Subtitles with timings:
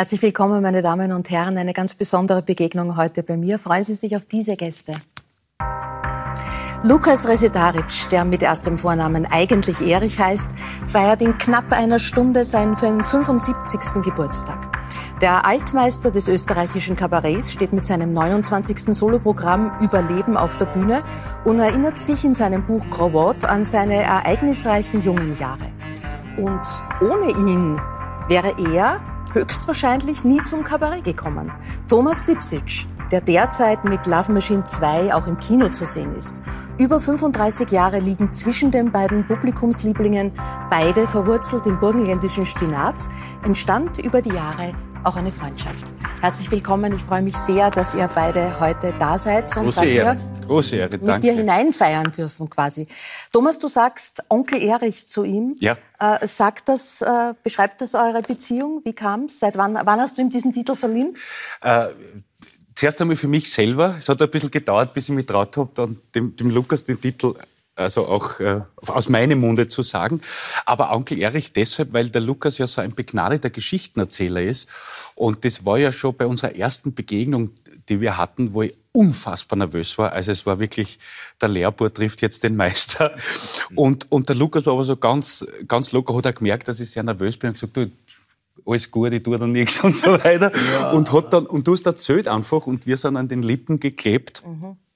[0.00, 1.58] Herzlich willkommen, meine Damen und Herren.
[1.58, 3.58] Eine ganz besondere Begegnung heute bei mir.
[3.58, 4.94] Freuen Sie sich auf diese Gäste.
[6.82, 10.48] Lukas Resetaric, der mit erstem Vornamen eigentlich Erich heißt,
[10.86, 14.02] feiert in knapp einer Stunde seinen 75.
[14.02, 14.70] Geburtstag.
[15.20, 18.96] Der Altmeister des österreichischen Kabarets steht mit seinem 29.
[18.96, 21.02] Soloprogramm Überleben auf der Bühne
[21.44, 25.70] und erinnert sich in seinem Buch Krawat an seine ereignisreichen jungen Jahre.
[26.38, 26.62] Und
[27.02, 27.78] ohne ihn
[28.28, 29.02] wäre er
[29.32, 31.50] höchstwahrscheinlich nie zum Kabarett gekommen.
[31.88, 36.36] Thomas Dipsic, der derzeit mit Love Machine 2 auch im Kino zu sehen ist.
[36.78, 40.32] Über 35 Jahre liegen zwischen den beiden Publikumslieblingen,
[40.70, 43.10] beide verwurzelt im burgenländischen Stinaz,
[43.44, 45.86] entstand über die Jahre auch eine Freundschaft.
[46.20, 46.94] Herzlich willkommen.
[46.94, 50.16] Ich freue mich sehr, dass ihr beide heute da seid und Große dass Ehre.
[50.16, 51.26] wir Große Ehre, mit danke.
[51.26, 52.86] dir hineinfeiern dürfen quasi.
[53.32, 55.56] Thomas, du sagst Onkel Erich zu ihm.
[55.60, 55.78] Ja.
[55.98, 58.82] Äh, sagt das, äh, beschreibt das eure Beziehung?
[58.84, 59.38] Wie kam es?
[59.38, 61.16] Seit wann, wann hast du ihm diesen Titel verliehen?
[61.62, 61.86] Äh,
[62.74, 63.96] zuerst einmal für mich selber.
[63.98, 67.00] Es hat ein bisschen gedauert, bis ich mich traut habe, dann dem, dem Lukas den
[67.00, 67.34] Titel
[67.80, 70.20] also auch äh, aus meinem Munde zu sagen.
[70.66, 74.68] Aber Onkel Erich deshalb, weil der Lukas ja so ein begnadeter Geschichtenerzähler ist.
[75.14, 77.50] Und das war ja schon bei unserer ersten Begegnung,
[77.88, 80.12] die wir hatten, wo ich unfassbar nervös war.
[80.12, 80.98] Also es war wirklich,
[81.40, 83.16] der Lehrbur trifft jetzt den Meister.
[83.74, 86.90] Und, und der Lukas war aber so ganz, ganz locker, hat er gemerkt, dass ich
[86.90, 87.90] sehr nervös bin und gesagt, du,
[88.66, 90.50] alles gut, ich tue da nichts und so weiter.
[90.92, 94.42] Und, hat dann, und du hast erzählt einfach und wir sind an den Lippen geklebt.
[94.42, 94.89] Das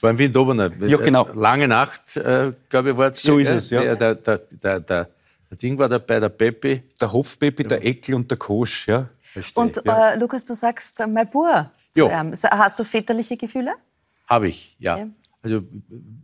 [0.00, 0.70] war in Wien Dobener.
[0.86, 1.28] Ja, genau.
[1.34, 3.22] Lange Nacht, äh, glaube ich, war es.
[3.22, 3.94] So ist es, ja.
[3.94, 5.08] Der, der, der, der, der,
[5.60, 6.82] Ding war dabei, der Peppi.
[7.00, 9.08] Der Hopfbaby, der Eckel und der Kosch, ja.
[9.32, 9.62] Verstehe.
[9.62, 10.12] Und ja.
[10.12, 12.22] äh, Lukas, du sagst äh, mein Bur zu Ja.
[12.22, 12.32] ihm.
[12.32, 13.74] Hast du väterliche Gefühle?
[14.26, 14.98] Habe ich, ja.
[14.98, 15.08] Ja.
[15.42, 15.62] Also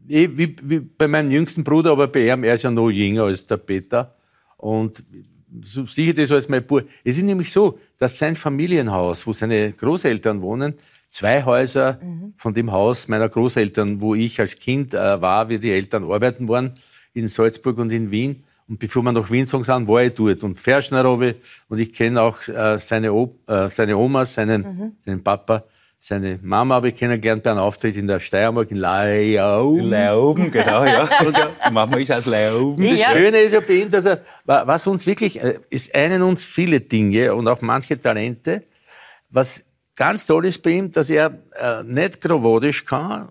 [0.09, 3.25] eh, wie, wie bei meinem jüngsten Bruder, aber bei ihm, er ist ja noch jünger
[3.25, 4.15] als der Peter.
[4.57, 5.03] Und
[5.63, 6.87] so sicher das als mein Bruder.
[7.05, 10.75] Es ist nämlich so, dass sein Familienhaus, wo seine Großeltern wohnen,
[11.11, 11.99] zwei Häuser
[12.37, 16.49] von dem Haus meiner Großeltern, wo ich als Kind äh, war, wie die Eltern arbeiten
[16.49, 16.73] waren,
[17.13, 18.45] in Salzburg und in Wien.
[18.69, 20.45] Und bevor wir nach Wien gezogen sind, war ich dort.
[20.45, 21.35] Und Ferschnerowe,
[21.69, 25.65] und ich kenne auch äh, seine, o äh, seine Oma, seinen, seinen Papa,
[25.99, 29.77] seine Mama habe ich kennengelernt bei einem Auftritt in der Steiermark in Leiau.
[29.77, 31.09] Lauben, genau, ja.
[31.69, 32.83] Die Mama ist aus Lauben.
[32.89, 33.11] Das Ja.
[33.11, 36.45] Schöne ist ja bei ihm, dass er, wa- was uns wirklich, äh, es einen uns
[36.45, 38.63] viele Dinge und auch manche Talente.
[39.31, 39.65] Was
[40.01, 41.27] ganz toll ist bei ihm, dass er
[41.61, 43.29] äh, nicht Krawadisch kann,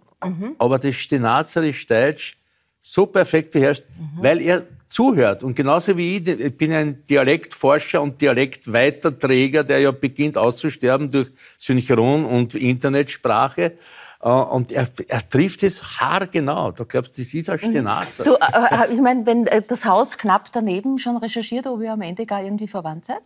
[0.60, 2.38] aber das Stenazerisch-Deutsch
[2.80, 3.86] so perfekt beherrscht,
[4.22, 4.58] weil er
[4.88, 5.44] zuhört.
[5.44, 11.32] Und genauso wie ich, ich bin ein Dialektforscher und Dialektweiterträger, der ja beginnt auszusterben durch
[11.58, 13.74] Synchron- und Internetsprache.
[14.22, 16.72] Äh, Und er, er trifft es haargenau.
[16.72, 18.24] Da glaubst das ist ein Stenazer.
[18.26, 21.94] Du, äh, äh, ich meine, wenn äh, das Haus knapp daneben schon recherchiert, ob ihr
[21.94, 23.24] am Ende gar irgendwie verwandt seid?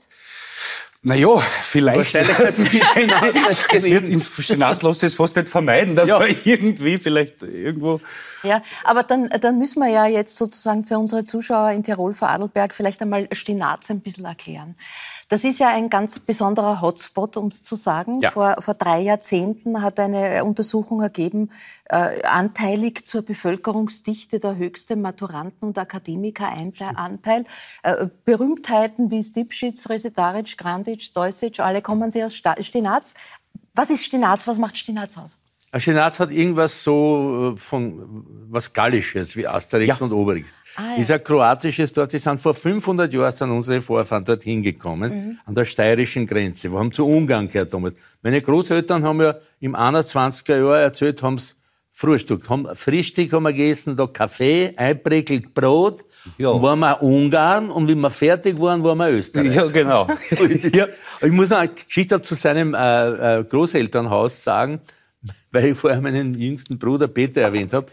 [1.05, 2.15] Naja, vielleicht.
[2.15, 6.19] Es wird in Stenaz lässt es fast nicht vermeiden, dass Ja.
[6.19, 7.99] man irgendwie vielleicht irgendwo.
[8.43, 12.29] Ja, aber dann, dann müssen wir ja jetzt sozusagen für unsere Zuschauer in Tirol vor
[12.29, 14.75] Adelberg vielleicht einmal Stinaz ein bisschen erklären.
[15.29, 18.21] Das ist ja ein ganz besonderer Hotspot, um es zu sagen.
[18.21, 18.31] Ja.
[18.31, 21.49] Vor, vor drei Jahrzehnten hat eine Untersuchung ergeben,
[21.85, 27.45] äh, anteilig zur Bevölkerungsdichte der höchste Maturanten- und Akademikeranteil.
[27.83, 33.13] Äh, Berühmtheiten wie Stipschitz, Resetaric, Grandic, Deusic, alle kommen sie aus Sta Stinaz.
[33.73, 34.47] Was ist Stinaz?
[34.47, 35.37] Was macht Stinaz aus?
[35.73, 40.05] Ein Stinaz hat irgendwas so äh, von was Gallisches, wie Asterix Ja.
[40.05, 40.49] und Obelix.
[40.75, 41.01] Ah, ja.
[41.01, 45.37] Ist ein kroatisches dort, die sind vor 500 Jahren sind unsere Vorfahren dort hingekommen, Mhm.
[45.45, 46.71] an der steirischen Grenze.
[46.71, 47.95] Wir haben zu Ungarn gehört damals.
[48.21, 51.55] Meine Großeltern haben ja im 21er Jahr erzählt, haben sie
[51.95, 56.01] Frühstück, haben, Frühstück haben wir gegessen, da Kaffee, einprickelt Brot,
[56.37, 56.49] Ja.
[56.61, 59.55] waren wir Ungarn und wenn wir fertig waren, waren wir Österreich.
[59.55, 60.07] Ja, genau.
[60.29, 60.71] So es.
[60.71, 60.85] ja.
[61.21, 64.81] Ich muss noch eine Geschichte zu seinem äh, äh, Großelternhaus sagen,
[65.51, 67.87] weil ich vorher meinen jüngsten Bruder Peter erwähnt habe.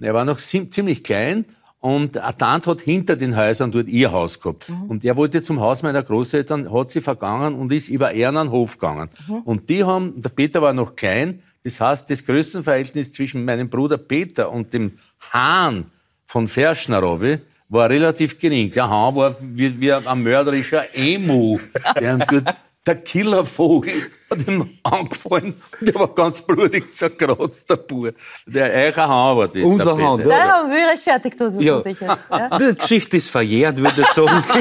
[0.00, 1.44] Er war noch ziemlich klein
[1.80, 4.70] und eine Tante hat hinter den Häusern dort ihr Haus gehabt.
[4.88, 8.78] Und er wollte zum Haus meiner Großeltern, hat sie vergangen und ist über Ehren Hof
[8.78, 9.10] gegangen.
[9.44, 13.96] Und die haben, der Peter war noch klein, das heißt, das Größenverhältnis zwischen meinem Bruder
[13.96, 14.92] Peter und dem
[15.30, 15.86] Hahn
[16.26, 18.70] von Ferschnerowe war relativ gering.
[18.70, 21.58] Der Hahn war wie, wie ein mörderischer Emu.
[22.00, 22.18] Der,
[22.86, 25.54] der Killervogel hat ihm angefallen.
[25.80, 28.14] Der war ganz blutig zerkratzt, der Bub.
[28.46, 29.62] Der eiche Hahn war das.
[29.62, 30.16] Und der ja.
[30.18, 31.80] Da haben wir rechtfertigt, du Ja.
[31.84, 32.00] jetzt.
[32.02, 32.58] Ja?
[32.58, 34.44] Die Geschichte ist verjährt, würde ich sagen.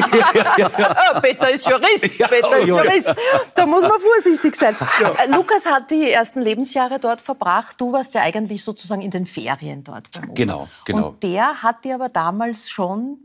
[0.76, 2.18] Ah, Peter ist Jurist.
[2.20, 2.84] Ja, Peter ist ja.
[2.84, 3.14] Jurist.
[3.56, 4.76] Da muss man vorsichtig sein.
[5.02, 7.76] Äh, Lukas hat die ersten Lebensjahre dort verbracht.
[7.80, 10.08] Du warst ja eigentlich sozusagen in den Ferien dort.
[10.34, 11.10] Genau, genau.
[11.10, 13.18] Und der hat dir aber damals schon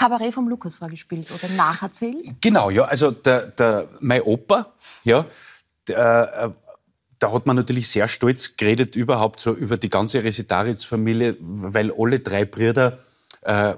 [0.00, 2.40] Kabarett vom Lukas vorgespielt oder nacherzählt?
[2.40, 2.84] Genau, ja.
[2.84, 4.72] Also der, der, mein Opa,
[5.04, 5.26] ja,
[5.88, 6.70] der, äh,
[7.18, 12.20] da hat man natürlich sehr stolz geredet überhaupt so über die ganze Resitaritz-Familie, weil alle
[12.20, 13.00] drei Brüder
[13.42, 13.74] äh,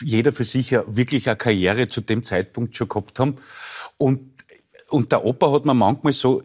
[0.00, 3.34] jeder für sich ja wirklich eine Karriere zu dem Zeitpunkt schon gehabt haben.
[3.96, 4.30] Und,
[4.90, 6.40] und der Opa hat mir manchmal so,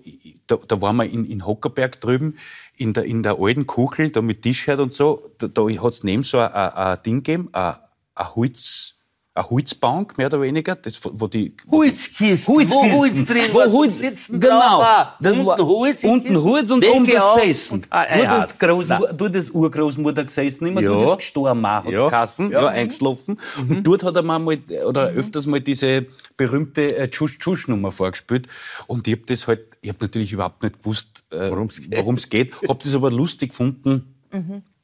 [0.48, 2.36] da, da waren wir in, in Hockerberg drüben,
[2.78, 6.04] in der, in der alten Kuchel, da mit Tischherd und so, da, da hat es
[6.04, 7.76] neben so ein, Ding gegeben, ein
[8.18, 8.93] Holz,
[9.36, 11.56] eine Holzbank, mehr oder weniger, das, wo die...
[11.72, 12.92] Holzkisten, Holzkisten.
[12.92, 14.60] wo Holz drin wo Holz, sitzen genau.
[14.60, 15.18] drauf war.
[15.20, 17.74] Das Unten war, Holz, unten Holz und oben das auf Sessen.
[17.80, 18.88] und- ah, du, ja, das Groß,
[19.18, 20.94] du das Urgroßmutter gesessen, immer Ja.
[20.94, 22.10] du das gestorben hat Ja.
[22.10, 22.62] Kassen, Ja.
[22.62, 22.68] ja.
[22.68, 23.40] eingeschlafen.
[23.58, 26.06] Und dort hat er mir mal, oder öfters mal diese
[26.38, 28.48] berühmte äh, Tschusch-Tschusch-Nummer vorgespielt.
[28.86, 32.54] Und ich habe das halt, ich habe natürlich überhaupt nicht gewusst, äh, worum es geht,
[32.70, 34.14] habe das aber lustig gefunden,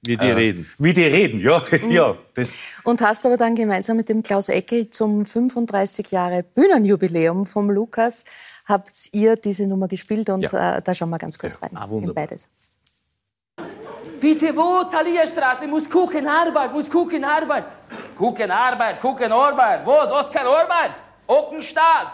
[0.05, 0.69] Wie die reden.
[0.77, 1.39] wie die reden.
[1.41, 2.15] Ja, ja.
[2.33, 2.53] Das,
[2.83, 8.23] Und hast aber dann gemeinsam mit dem Klaus Eckel zum 35 Jahre Bühnenjubiläum vom Lukas
[8.65, 10.77] habt ihr diese Nummer gespielt und Ja.
[10.77, 11.71] äh, da schauen wir ganz kurz rein.
[11.75, 12.47] Ah, in beides.
[14.21, 15.67] Bitte wo, Thalia-Straße?
[15.67, 17.65] Muss gucken, Arbeit, muss gucken, Arbeit.
[18.17, 19.85] Gucken, Arbeit, gucken, Arbeit.
[19.85, 20.91] Wo ist Oskar Arbeit?
[21.27, 22.13] Ockenstadt.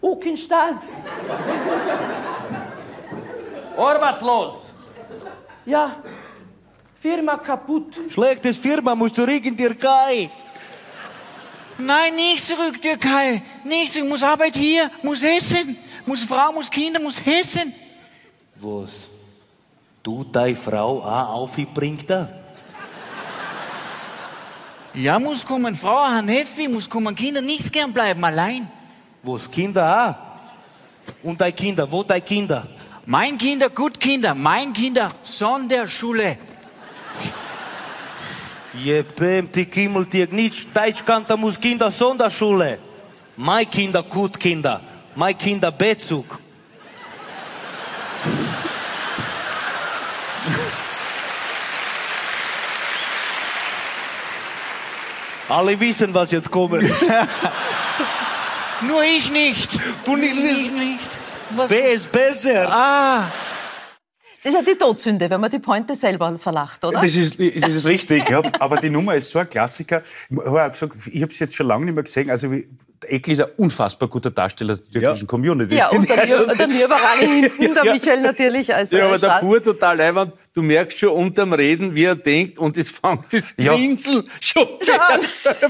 [0.00, 0.76] Ockenstadt?
[3.76, 4.54] Arbeitslos.
[5.70, 6.02] Ja,
[7.00, 7.94] Firma kaputt.
[8.08, 10.28] Schlechtes Firma, musst du in Türkei.
[11.78, 13.40] Nein, nicht zurück, Türkei.
[13.62, 14.08] Nicht zurück.
[14.08, 15.76] Muss Arbeit hier, muss Hessen.
[16.04, 17.72] Muss Frau, muss Kinder, muss Hessen.
[18.56, 18.90] Was?
[20.02, 22.28] Du, deine Frau auch aufbringt da?
[24.94, 28.68] Ja, muss kommen Frau, Herr Neffi, muss kommen Kinder, nicht gern bleiben allein.
[29.22, 31.22] Was, Kinder auch?
[31.22, 32.66] Und deine Kinder, wo deine Kinder?
[33.06, 36.36] Mein Kinder, gut Kinder, mein Kinder, Sonderschule.
[38.74, 42.78] Jebem, die Kimmel, die nicht Deutsch kann, da muss Kinder Sonderschule.
[43.36, 44.80] Mein Kinder, gut Kinder.
[45.16, 46.38] Mein Kinder, Bezug.
[55.48, 56.82] Alle wissen, was jetzt kommt.
[58.82, 59.80] Nur ich nicht.
[60.04, 61.19] Du nicht, ich nicht.
[61.56, 61.70] Was?
[61.70, 62.68] Wer ist besser?
[62.70, 63.24] Ah,
[64.42, 67.00] Das ist ja die Todsünde, wenn man die Pointe selber verlacht, oder?
[67.00, 68.40] Das ist, das ist richtig, ja.
[68.58, 70.02] Aber die Nummer ist so ein Klassiker.
[70.30, 72.30] Ich habe auch gesagt, ich habe es jetzt schon lange nicht mehr gesehen.
[72.30, 72.66] Also wie,
[73.02, 75.74] der Eckl ist ein unfassbar guter Darsteller der türkischen Community.
[75.74, 76.66] ja, und der, Nür- der
[77.18, 77.92] hinten, der Ja.
[77.92, 80.32] Michael natürlich als Ja, aber der Bur total leibend.
[80.54, 83.74] Du merkst schon unterm Reden, wie er denkt, und es fängt das Ja.
[83.74, 84.66] Grinsen schon
[85.26, 85.68] selber.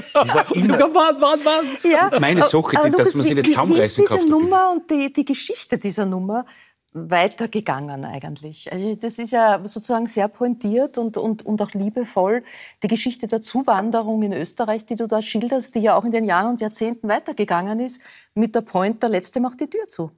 [0.55, 1.91] immer- Du, wann, wann, wann?
[1.91, 4.17] Ja, Meine aber- Sache, aber die- dass Lukas, man sich nicht zusammenreißen Wie ist diese
[4.17, 6.45] kann der Nummer und die, die Geschichte dieser Nummer
[6.93, 8.71] weitergegangen eigentlich?
[8.71, 12.43] Also das ist ja sozusagen sehr pointiert und, und, und auch liebevoll.
[12.83, 16.25] Die Geschichte der Zuwanderung in Österreich, die du da schilderst, die ja auch in den
[16.25, 18.01] Jahren und Jahrzehnten weitergegangen ist,
[18.33, 20.11] mit der Point, der Letzte macht die Tür zu.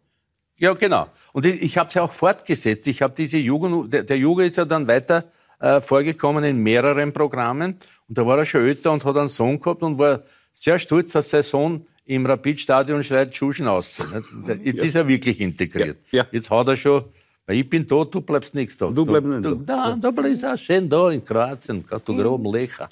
[0.58, 1.08] Ja, genau.
[1.32, 2.88] Und ich, ich habe es ja auch fortgesetzt.
[2.88, 5.26] Ich habe diese Jugend, der, der Jugend ist ja dann weiter
[5.60, 7.80] äh, vorgekommen in mehreren Programmen.
[8.08, 10.22] Und da war er schon älter und hat einen Sohn gehabt und war
[10.54, 14.00] sehr stolz, dass sein Sohn im Rapidstadion schreit Schuschen aus.
[14.64, 15.98] Jetzt ist er wirklich integriert.
[16.12, 16.28] Ja, ja.
[16.32, 17.04] Jetzt hat er schon,
[17.48, 18.90] ich bin tot, du bleibst nichts da.
[18.90, 19.98] Du bleibst nicht du, da.
[20.00, 22.90] Da bleibst du auch schön da in Kroatien, kannst du groben lächeln.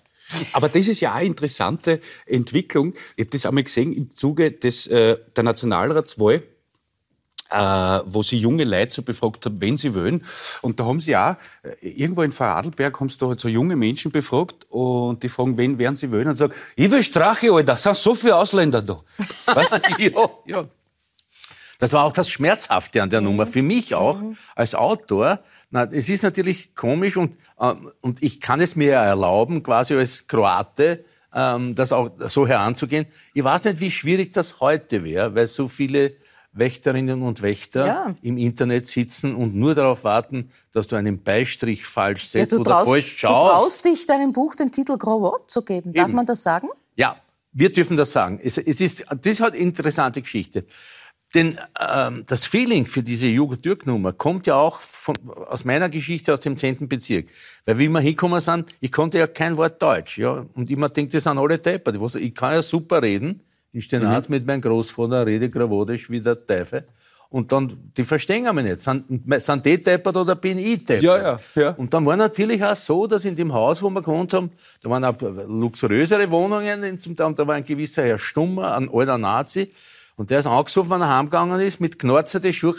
[0.53, 2.93] Aber das ist ja auch eine interessante Entwicklung.
[3.15, 6.43] Ich habe das einmal gesehen im Zuge des, äh, der Nationalratswahl,
[7.51, 10.23] äh, wo sie junge Leute so befragt haben, wenn sie wollen.
[10.61, 13.75] Und da haben sie auch, äh, irgendwo in Vorarlberg haben sie da halt so junge
[13.75, 16.27] Menschen befragt und die fragen, wen werden sie wollen?
[16.27, 19.01] Und sagen, ich will Strache, Alter, da sind so viele Ausländer da.
[19.53, 19.79] Weißt du?
[19.97, 20.63] ja, ja.
[21.79, 23.47] Das war auch das Schmerzhafte an der Nummer.
[23.47, 24.21] Für mich auch
[24.55, 25.39] als Autor.
[25.71, 30.27] Na, es ist natürlich komisch und, ähm, und ich kann es mir erlauben, quasi als
[30.27, 31.03] Kroate,
[31.33, 33.07] ähm, das auch so heranzugehen.
[33.33, 36.13] Ich weiß nicht, wie schwierig das heute wäre, weil so viele
[36.53, 38.15] Wächterinnen und Wächter Ja.
[38.21, 42.59] im Internet sitzen und nur darauf warten, dass du einen Beistrich falsch Ja, setzt du,
[42.59, 43.51] oder traust, falsch du schaust.
[43.63, 45.93] traust dich, deinem Buch den Titel Gros Wort zu geben.
[45.93, 46.15] Darf Eben.
[46.15, 46.67] man das sagen?
[46.95, 47.15] Ja,
[47.53, 48.39] wir dürfen das sagen.
[48.43, 50.65] Es, es ist, das ist halt eine interessante Geschichte.
[51.33, 55.15] Denn ähm, das Feeling für diese Jugend-Türk-Nummer kommt ja auch von,
[55.47, 56.89] aus meiner Geschichte aus dem 10.
[56.89, 57.27] Bezirk.
[57.63, 60.17] Weil wie wir hingekommen sind, ich konnte ja kein Wort Deutsch.
[60.17, 60.45] Ja?
[60.55, 61.95] Und immer denkt, das sind alle deppert.
[62.15, 63.39] Ich kann ja super reden.
[63.73, 64.23] Ich stehe mhm.
[64.27, 66.85] mit meinem Großvater, rede gravodisch wie der Teufel.
[67.29, 68.81] Und dann, die verstehen mich nicht.
[68.81, 69.05] Sind,
[69.37, 71.03] sind die deppert oder bin ich deppert?
[71.03, 71.69] Ja, ja, ja.
[71.71, 74.51] Und dann war natürlich auch so, dass in dem Haus, wo wir gewohnt haben,
[74.81, 75.15] da waren auch
[75.47, 79.71] luxuriösere Wohnungen, Teil, da war ein gewisser Herr Stummer, ein alter Nazi,
[80.17, 82.75] und der ist angesoffen, wenn er heimgegangen ist, mit knarzerten Schuhen,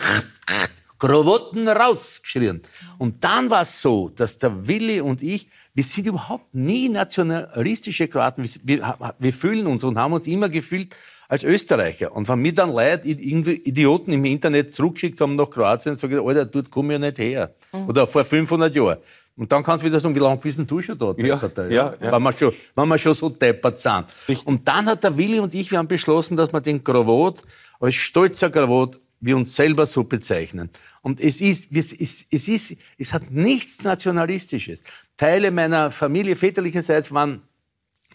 [0.99, 2.63] Krawatten rausgeschrien.
[2.99, 8.09] Und dann war es so, dass der Willi und ich, wir sind überhaupt nie nationalistische
[8.09, 8.45] Kroaten.
[8.65, 10.95] Wir, wir, fühlen uns und haben uns immer gefühlt
[11.29, 12.15] als Österreicher.
[12.15, 16.27] Und wenn mir dann Leute, irgendwie Idioten im Internet zurückgeschickt haben nach Kroatien, sage ich,
[16.27, 17.55] Alter, dort komme ich ja nicht her.
[17.73, 17.89] Mhm.
[17.89, 18.99] Oder vor 500 Jahren.
[19.35, 21.15] Und dann kannst du wieder sagen, wie lange bist denn du schon da?
[21.17, 22.13] Ja, ja, ja.
[22.13, 24.05] Wenn, wir schon, wenn wir schon so deppert sind.
[24.29, 24.47] Richtig.
[24.47, 27.43] Und dann hat der Willi und ich, wir haben beschlossen, dass wir den Krawat
[27.81, 30.69] als stolzer Krawat wir uns selber so bezeichnen.
[31.01, 34.83] Und es ist, es ist, es ist, es hat nichts Nationalistisches.
[35.17, 37.43] Teile meiner Familie väterlicherseits waren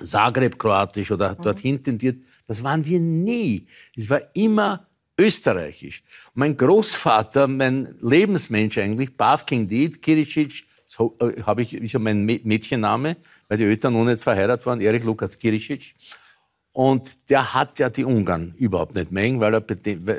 [0.04, 1.42] Zagreb kroatisch oder mhm.
[1.42, 2.18] dorthin tendiert.
[2.46, 3.68] Das waren wir nie.
[3.96, 4.86] Es war immer
[5.18, 6.04] österreichisch.
[6.34, 12.24] Mein Großvater, mein Lebensmensch eigentlich, Bavking Diet, Kiricic, so äh, habe ich, ist ja mein
[12.26, 13.16] Mädchenname,
[13.48, 15.96] weil die Eltern noch nicht verheiratet waren, Erik Lukas Kiricic.
[16.78, 19.64] Und der hat ja die Ungarn überhaupt nicht mengen, weil er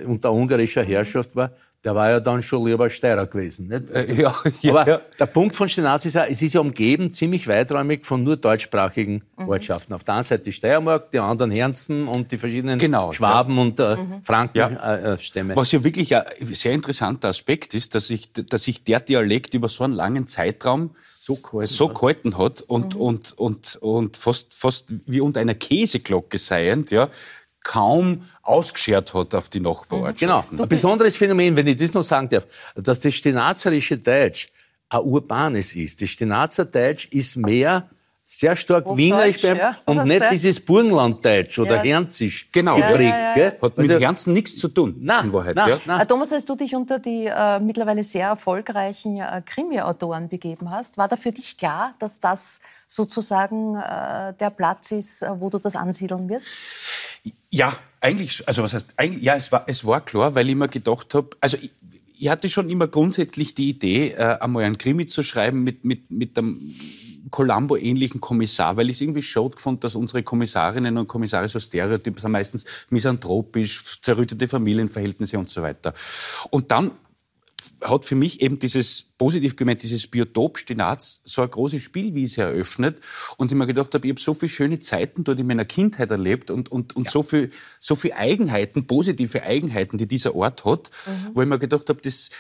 [0.08, 1.52] unter ungarischer Herrschaft war
[1.84, 3.68] der war ja dann schon lieber Steirer gewesen.
[3.68, 3.90] Nicht?
[3.90, 5.00] Äh, ja, ja, Aber ja.
[5.18, 9.22] der Punkt von Stenaz ist ja, es ist ja umgeben ziemlich weiträumig von nur deutschsprachigen
[9.36, 9.48] mhm.
[9.48, 9.94] Ortschaften.
[9.94, 13.62] Auf der einen Seite die Steiermark, die anderen Herzen und die verschiedenen genau, Schwaben ja.
[13.62, 14.24] und äh, mhm.
[14.24, 15.52] Frankenstämme.
[15.52, 19.54] Äh, Was ja wirklich ein sehr interessanter Aspekt ist, dass sich dass ich der Dialekt
[19.54, 23.00] über so einen langen Zeitraum so gehalten, so gehalten hat und, mhm.
[23.00, 27.08] und, und, und fast, fast wie unter einer Käseglocke seiend, ja,
[27.68, 30.56] kaum ausgeschert hat auf die Nachbarortschaften.
[30.56, 30.62] Genau.
[30.62, 34.48] Ein besonderes Phänomen, wenn ich das noch sagen darf, dass das stenazerische Deutsch
[34.88, 36.00] ein urbanes ist.
[36.00, 37.90] Das Stenazer Deutsch ist mehr
[38.30, 39.74] sehr stark Wienerisch ja.
[39.86, 40.30] und nicht das?
[40.30, 41.82] dieses Burgenlanddeutsch oder ja.
[41.82, 42.76] Hernzisch genau.
[42.76, 43.14] geprägt.
[43.14, 45.56] Ja, ja, Hat mit also, Herzen nichts zu tun, nein, in Wahrheit.
[45.56, 46.00] Nein, nein.
[46.02, 50.98] Äh, Thomas, als du dich unter die äh, mittlerweile sehr erfolgreichen äh, Krimi-Autoren begeben hast,
[50.98, 55.58] war da für dich klar, dass das sozusagen äh, der Platz ist, äh, wo du
[55.58, 56.48] das ansiedeln wirst?
[57.50, 60.68] Ja, eigentlich, also was heißt, eigentlich, ja, es war, es war klar, weil ich mir
[60.68, 61.72] gedacht habe, also ich,
[62.18, 66.10] ich, hatte schon immer grundsätzlich die Idee, äh, einmal einen Krimi zu schreiben mit, mit,
[66.10, 66.74] mit einem
[67.30, 72.20] Columbo-ähnlichen Kommissar, weil ich es irgendwie schade gefunden, dass unsere Kommissarinnen und Kommissare so stereotyp
[72.20, 75.94] sind, meistens misanthropisch, zerrüttete Familienverhältnisse und so weiter.
[76.50, 76.92] Und dann
[77.82, 83.00] hat für mich eben dieses, positiv gemeint, dieses Biotop Stinaz so eine große Spielwiese eröffnet.
[83.36, 86.10] Und ich mir gedacht habe, ich habe so viele schöne Zeiten dort in meiner Kindheit
[86.10, 87.10] erlebt und, und, und ja.
[87.10, 91.30] so viel, so viel Eigenheiten, positive Eigenheiten, die dieser Ort hat, mhm.
[91.34, 92.30] wo ich mir gedacht habe, das,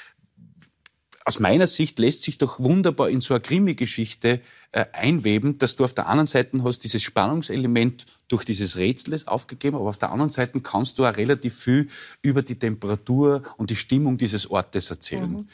[1.28, 4.40] aus meiner Sicht lässt sich doch wunderbar in so eine Krimi-Geschichte
[4.72, 9.76] äh, einweben, dass du auf der anderen Seite hast dieses Spannungselement durch dieses Rätsel aufgegeben,
[9.76, 11.88] aber auf der anderen Seite kannst du auch relativ viel
[12.22, 15.46] über die Temperatur und die Stimmung dieses Ortes erzählen.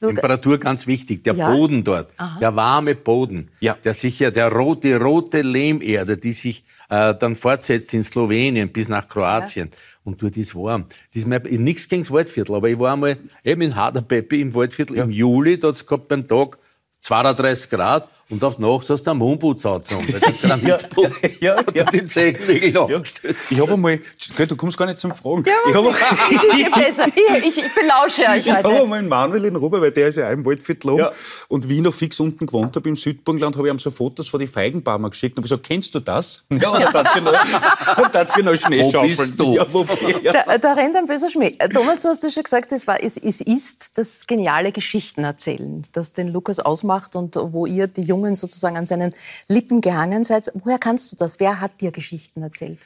[0.00, 0.06] Mhm.
[0.06, 1.50] Temperatur ganz wichtig, der ja?
[1.50, 2.38] Boden dort, Aha.
[2.38, 3.78] der warme Boden, ja.
[3.82, 9.08] der sicher der rote, rote Lehmerde, die sich äh, dann fortsetzt in Slowenien bis nach
[9.08, 9.70] Kroatien.
[9.70, 9.78] Ja.
[10.04, 10.84] Und dort ist warm.
[11.12, 14.54] Das ist mir, nichts gegen das Waldviertel, aber ich war einmal eben in Haderpeppi im
[14.54, 16.58] Waldviertel im Juli, da hat es gehabt beim Tag
[17.00, 21.56] 32 Grad und auf die Nacht hast du einen Mondputz angezogen, weil der Granitputz ja,
[21.56, 21.84] ja, ja, ja.
[21.84, 23.36] den Zehennägeln aufgestellt.
[23.50, 24.00] Ich habe einmal,
[24.36, 25.44] du kommst gar nicht zum Fragen.
[25.46, 25.84] Ja, ich, hab,
[26.58, 27.06] ich, besser.
[27.06, 28.38] ich, ich, ich belausche euch heute.
[28.40, 31.00] Ich habe einmal einen Manuel in Ruber, weil der ist ja auch im Waldviertel oben.
[31.00, 31.12] Ja.
[31.48, 34.28] Und wie ich noch fix unten gewohnt habe im Südburgenland, habe ich ihm so Fotos
[34.28, 36.44] von den Feigenbaumer geschickt und habe gesagt, kennst du das?
[36.64, 39.54] Ja, und dann hat sie noch, noch Schnee Wo bist du?
[39.54, 39.84] Ja, wo,
[40.22, 40.32] ja.
[40.32, 41.56] Da, da, rennt ein böser Schmäh.
[41.58, 45.84] Äh, Thomas, du hast ja schon gesagt, es, war, es, es ist das geniale Geschichtenerzählen,
[45.92, 49.12] das den Lukas ausmacht und wo ihr die Jungen sozusagen an seinen
[49.48, 50.50] Lippen gehangen seid.
[50.54, 51.40] Woher kannst du das?
[51.40, 52.78] Wer hat dir Geschichten erzählt?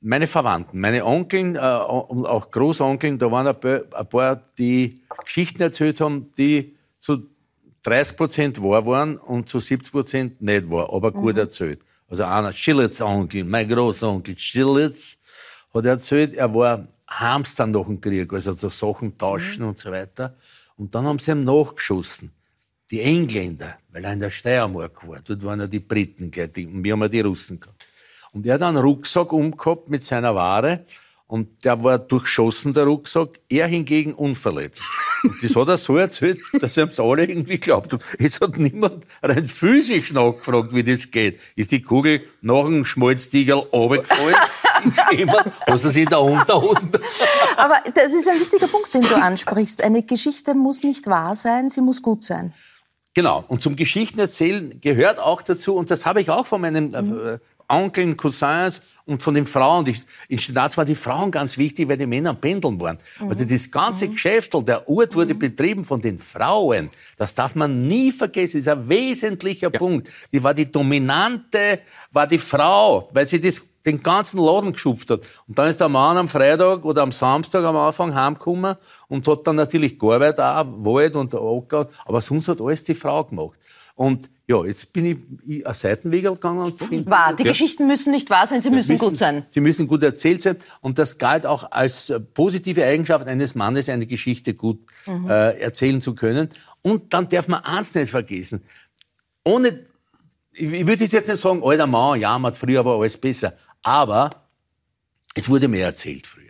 [0.00, 6.00] Meine Verwandten, meine Onkeln äh, und auch Großonkeln, da waren ein paar, die Geschichten erzählt
[6.02, 7.30] haben, die zu
[7.84, 11.40] 30 Prozent wahr waren und zu 70 Prozent nicht wahr, aber gut mhm.
[11.40, 11.80] erzählt.
[12.08, 15.18] Also einer, Schillitz Onkel, mein Großonkel Schillitz,
[15.72, 19.70] hat erzählt, er war Hamster nach dem Krieg, also so Sachen tauschen mhm.
[19.70, 20.34] und so weiter.
[20.76, 22.30] Und dann haben sie ihm nachgeschossen
[22.90, 26.84] die Engländer, weil er in der Steiermark war, dort waren ja die Briten gleich, und
[26.84, 27.86] wir haben ja die Russen gehabt.
[28.32, 30.84] Und er hat einen Rucksack umgehabt mit seiner Ware
[31.26, 34.82] und der war durchschossen, der Rucksack, er hingegen unverletzt.
[35.22, 38.02] Und das hat er so erzählt, dass es alle irgendwie glaubt haben.
[38.18, 41.40] Jetzt hat niemand rein physisch nachgefragt, wie das geht.
[41.56, 44.36] Ist die Kugel nach dem Schmalztiegel runtergefallen
[44.84, 45.44] ins Thema?
[45.66, 46.90] Hast du sie in der Unterhose?
[47.56, 49.82] Aber das ist ein wichtiger Punkt, den du ansprichst.
[49.82, 52.52] Eine Geschichte muss nicht wahr sein, sie muss gut sein.
[53.14, 53.44] Genau.
[53.46, 57.38] Und zum Geschichtenerzählen gehört auch dazu, und das habe ich auch von meinen mhm.
[57.68, 59.84] Onkeln, Cousins und von den Frauen.
[59.84, 59.96] Die,
[60.28, 62.98] in Stadtz waren die Frauen ganz wichtig, weil die Männer pendeln waren.
[63.20, 63.28] Mhm.
[63.28, 64.12] Also das ganze mhm.
[64.12, 65.38] Geschäft, der Ort wurde mhm.
[65.38, 66.90] betrieben von den Frauen.
[67.16, 68.58] Das darf man nie vergessen.
[68.58, 69.78] Das ist ein wesentlicher ja.
[69.78, 70.10] Punkt.
[70.32, 71.80] Die war die dominante,
[72.10, 75.20] war die Frau, weil sie das den ganzen Laden geschupft hat.
[75.46, 78.76] Und dann ist der Mann am Freitag oder am Samstag am Anfang heimgekommen
[79.08, 83.24] und hat dann natürlich gearbeitet, auch Wald und Acker, aber sonst hat alles die Frau
[83.24, 83.58] gemacht.
[83.96, 87.10] Und ja, jetzt bin ich, ich einen Seitenweg gegangen und finde...
[87.10, 87.34] Wahr.
[87.34, 89.44] Die ja, Geschichten müssen nicht wahr sein, sie müssen, gut sein.
[89.46, 90.56] Sie müssen gut erzählt sein.
[90.80, 95.30] Und das galt auch als äh, positive Eigenschaft eines Mannes, eine Geschichte gut Mhm.
[95.30, 96.48] äh, erzählen zu können.
[96.82, 98.62] Und dann darf man eins nicht vergessen.
[99.44, 99.80] Ohne,
[100.52, 103.54] ich, ich würde jetzt nicht sagen, alter Mann, ja, man hat früher war alles besser.
[103.84, 104.30] Aber
[105.36, 106.42] es wurde mehr erzählt früher.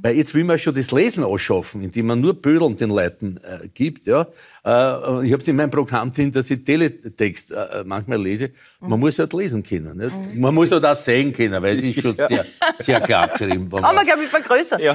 [0.00, 3.66] Weil jetzt will man schon das Lesen ausschaffen, indem man nur Bödeln den Leuten äh,
[3.66, 4.06] gibt.
[4.06, 4.28] Ja.
[4.64, 8.52] Äh, ich habe es in meinem Programm drin, dass ich Teletext äh, manchmal lese.
[8.78, 9.96] Man muss halt lesen können.
[9.96, 10.14] Nicht?
[10.36, 13.68] Man muss halt auch sehen können, weil es ist schon sehr, sehr klar geschrieben.
[13.68, 14.80] Kann man- man, glaube ich, vergrößern.
[14.80, 14.94] Äh,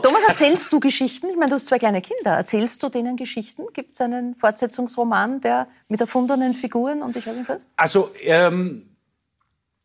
[0.00, 1.26] Thomas, erzählst du Geschichten?
[1.30, 2.30] Ich meine, du hast zwei kleine Kinder.
[2.36, 3.62] Erzählst du denen Geschichten?
[3.74, 7.64] Gibt es einen Fortsetzungsroman, der mit erfundenen Figuren und ich weiß nicht was?
[7.76, 8.82] Also, ähm,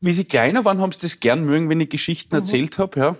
[0.01, 3.15] wie sie kleiner waren, haben sie das gern mögen, wenn ich Geschichten erzählt habe, ja.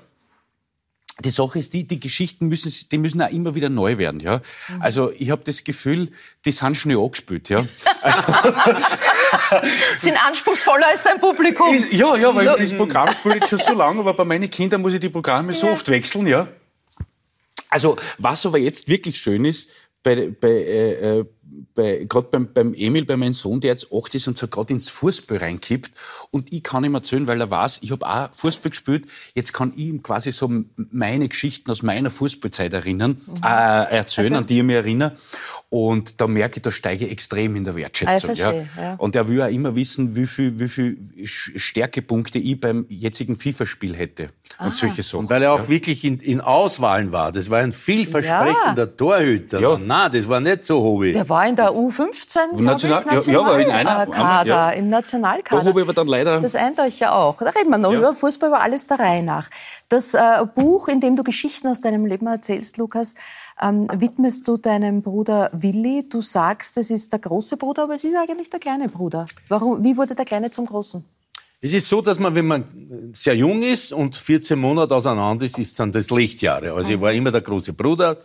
[1.24, 4.42] Die Sache ist die, die Geschichten müssen, die müssen auch immer wieder neu werden, ja.
[4.82, 6.12] Also, ich habe das Gefühl,
[6.44, 7.66] die sind schon angespült, ja.
[9.98, 11.74] Sind anspruchsvoller als dein Publikum.
[11.74, 14.82] Ist, ja, ja, weil das Programm spielt jetzt schon so lange, aber bei meinen Kindern
[14.82, 16.50] muss ich die Programme so oft wechseln, ja.
[17.70, 19.70] Also, was aber jetzt wirklich schön ist,
[20.04, 21.26] bei, bei, äh, äh,
[21.74, 24.74] bei, gerade beim, beim Emil, bei meinem Sohn, der jetzt acht ist und so gerade
[24.74, 25.92] ins Fußball reinkippt.
[26.32, 29.06] Und ich kann ihm erzählen, weil er weiß, ich habe auch Fußball gespielt.
[29.34, 34.46] Jetzt kann ich ihm quasi so meine Geschichten aus meiner Fußballzeit erinnern, äh, erzählen, an
[34.46, 35.14] die ich mich erinnere.
[35.70, 38.30] Und da merke ich, da steige ich extrem in der Wertschätzung.
[38.30, 38.96] Ah, ich verstehe, ja.
[38.96, 43.96] Und er will auch immer wissen, wie viel, wie viel Stärkepunkte ich beim jetzigen FIFA-Spiel
[43.96, 44.28] hätte.
[44.58, 44.68] Ah.
[44.68, 45.20] Und solche Sachen.
[45.20, 47.32] Und weil er auch wirklich in, in Auswahlen war.
[47.32, 49.60] Das war ein vielversprechender Torhüter.
[49.60, 49.78] Ja.
[49.78, 51.12] Nein, das war nicht so Hobby.
[51.12, 54.48] Der war in der U15, glaub National- ich, ja, ja, aber in einer- äh, Kader,
[54.50, 54.70] ja.
[54.72, 55.62] im Nationalkader.
[55.62, 57.38] Da habe ich aber dann leider- Das eint euch ja auch.
[57.38, 59.50] Da reden wir noch über Fußball, über alles der Reihe nach.
[59.90, 60.20] Das äh,
[60.56, 63.16] Buch, in dem du Geschichten aus deinem Leben erzählst, Lukas,
[63.62, 66.08] ähm, widmest du deinem Bruder Willi.
[66.10, 69.26] Du sagst, es ist der große Bruder, aber es ist eigentlich der kleine Bruder.
[69.50, 71.04] Warum, wie wurde der Kleine zum Großen?
[71.62, 75.58] Es ist so, dass man, wenn man sehr jung ist und 14 Monate auseinander ist,
[75.58, 76.74] ist dann das Lichtjahre.
[76.74, 78.18] Also ich war immer der große Bruder.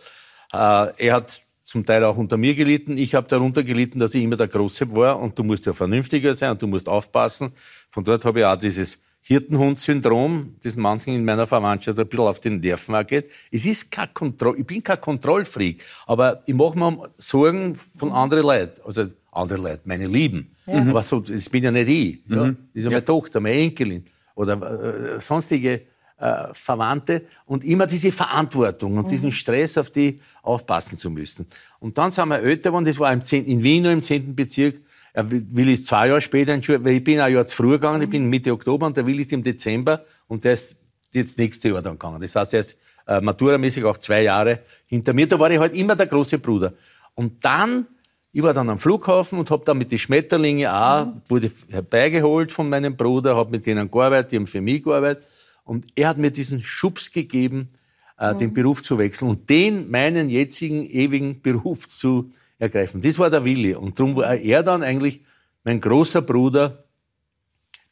[0.53, 1.41] Äh, er hat
[1.71, 2.97] zum Teil auch unter mir gelitten.
[2.97, 5.19] Ich habe darunter gelitten, dass ich immer der Große war.
[5.21, 7.53] Und du musst ja vernünftiger sein und du musst aufpassen.
[7.89, 12.41] Von dort habe ich auch dieses Hirtenhund-Syndrom, das manchen in meiner Verwandtschaft ein bisschen auf
[12.41, 13.31] den Nerven geht.
[13.51, 18.45] Es ist kein Kontroll, ich bin kein Kontrollfreak, aber ich mache mir Sorgen von anderen
[18.45, 18.81] Leuten.
[18.83, 20.51] Also andere Leute, meine Lieben.
[20.65, 22.19] Aber so, das bin ja nicht ich.
[22.27, 22.47] Ja?
[22.47, 24.03] Das ist ja meine Tochter, meine Enkelin
[24.35, 25.83] oder äh, sonstige
[26.21, 31.47] äh, Verwandte und immer diese Verantwortung und diesen Stress, auf die aufpassen zu müssen.
[31.79, 34.35] Und dann sind wir älter geworden, das war im 10, in Wien nur im 10.
[34.35, 34.79] Bezirk.
[35.13, 36.53] Er Willi ist zwei Jahre später
[36.83, 39.23] weil ich bin ein Jahr zu früh gegangen, ich bin Mitte Oktober und der Willi
[39.23, 40.75] ist im Dezember und der ist
[41.11, 42.21] jetzt nächste Jahr dann gegangen.
[42.21, 45.27] Das heißt, er ist äh, maturamäßig auch zwei Jahre hinter mir.
[45.27, 46.73] Da war ich halt immer der große Bruder.
[47.15, 47.87] Und dann,
[48.31, 52.69] ich war dann am Flughafen und habe dann mit den Schmetterlingen auch, wurde herbeigeholt von
[52.69, 55.27] meinem Bruder, habe mit denen gearbeitet, die haben für mich gearbeitet.
[55.63, 57.69] Und er hat mir diesen Schubs gegeben,
[58.17, 63.01] äh, den Beruf zu wechseln und den, meinen jetzigen, ewigen Beruf zu ergreifen.
[63.01, 63.75] Das war der Willi.
[63.75, 65.21] Und darum war er dann eigentlich
[65.63, 66.83] mein großer Bruder,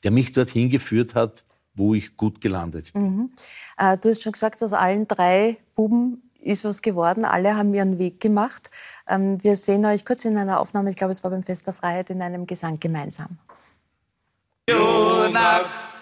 [0.04, 3.32] der mich dorthin geführt hat, wo ich gut gelandet bin.
[3.78, 7.26] Äh, du hast schon gesagt, aus allen drei Buben ist was geworden.
[7.26, 8.70] Alle haben ihren Weg gemacht.
[9.08, 11.74] Ähm, wir sehen euch kurz in einer Aufnahme, ich glaube, es war beim Fest der
[11.74, 13.38] Freiheit, in einem Gesang gemeinsam.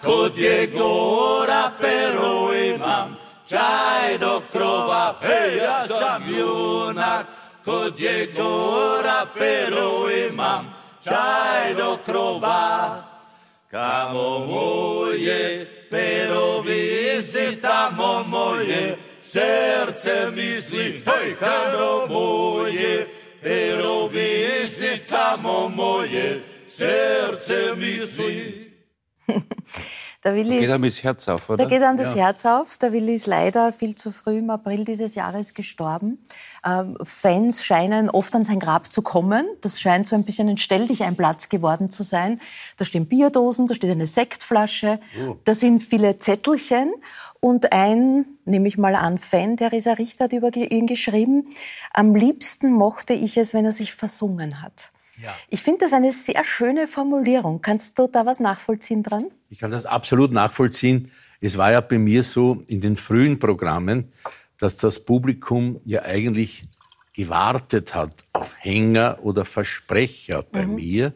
[0.04, 3.16] kod je gora pero imam,
[3.48, 7.26] čaj do krova, hej, ja sam junak.
[7.64, 13.04] Kod je gora pero imam, čaj do krova.
[13.70, 23.06] Kamo moje pero visi, tamo moje srce misli, hej, kamo moje
[23.42, 28.67] pero visi, tamo moje srce misli.
[30.24, 31.66] Der Willi Geht ist, einem das Herz auf, da oder?
[31.66, 32.76] geht einem das Herz auf.
[32.76, 36.24] Der Willi ist leider viel zu früh im April dieses Jahres gestorben.
[36.66, 39.46] Ähm, Fans scheinen oft an sein Grab zu kommen.
[39.60, 42.40] Das scheint so ein bisschen ein Stell dich ein Platz geworden zu sein.
[42.78, 44.98] Da stehen Bierdosen, da steht eine Sektflasche,
[45.44, 46.92] da sind viele Zettelchen.
[47.38, 51.46] Und ein, nehme ich mal an, Fan, Theresa Richter hat über ihn geschrieben,
[51.92, 54.90] am liebsten mochte ich es, wenn er sich versungen hat.
[55.48, 57.60] Ich finde das eine sehr schöne Formulierung.
[57.60, 59.26] Kannst du da was nachvollziehen dran?
[59.50, 61.10] Ich kann das absolut nachvollziehen.
[61.40, 64.12] Es war ja bei mir so in den frühen Programmen,
[64.58, 66.66] dass das Publikum ja eigentlich
[67.12, 71.12] gewartet hat auf Hänger oder Versprecher bei mir.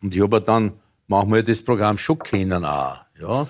[0.00, 0.72] Und ich habe dann
[1.06, 3.46] manchmal das Programm schon kennen auch, ja.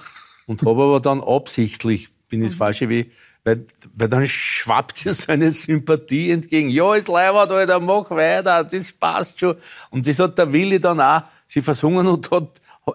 [0.46, 3.12] Und habe aber dann absichtlich, bin das falsche wie
[3.44, 6.70] Weil, weil dann schwappt dir so eine Sympathie entgegen.
[6.70, 9.57] Ja, ist leibert, Alter, mach weiter, das passt schon.
[9.90, 12.48] Und das hat der Willi dann auch, sie versungen und hat,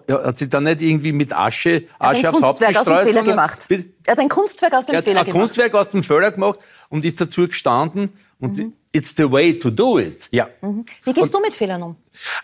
[0.08, 2.98] hat sie dann nicht irgendwie mit Asche, Asche ein aufs Haupt Kunstwerk aus dem gestreut,
[3.02, 3.64] Fehler sondern- gemacht.
[3.68, 3.88] Bitte?
[4.06, 5.40] Er hat ein Kunstwerk aus dem Er hat Fehler ein gemacht.
[5.40, 6.58] Kunstwerk aus dem Fehler gemacht
[6.88, 8.12] und ist dazu gestanden.
[8.40, 10.26] Und it's the way to do it.
[10.32, 10.48] Ja.
[11.04, 11.96] Wie gehst du mit Fehlern um?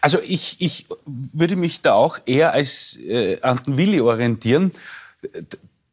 [0.03, 4.71] Also ich, ich würde mich da auch eher als äh, an den Willi orientieren.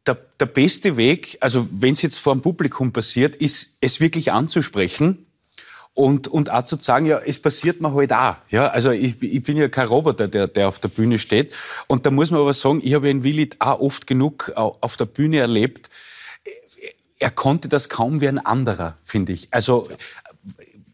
[0.06, 4.32] Der, der beste Weg, also wenn es jetzt vor dem Publikum passiert, ist es wirklich
[4.32, 5.24] anzusprechen
[5.94, 8.36] und, und auch zu sagen, ja, es passiert mir halt auch.
[8.50, 11.54] Ja, also ich, ich bin ja kein Roboter, der, der auf der Bühne steht.
[11.86, 14.76] Und da muss man aber sagen, ich habe ja in Willi auch oft genug au-
[14.80, 15.88] auf der Bühne erlebt.
[17.18, 19.48] Er konnte das kaum wie ein anderer, finde ich.
[19.52, 19.88] Also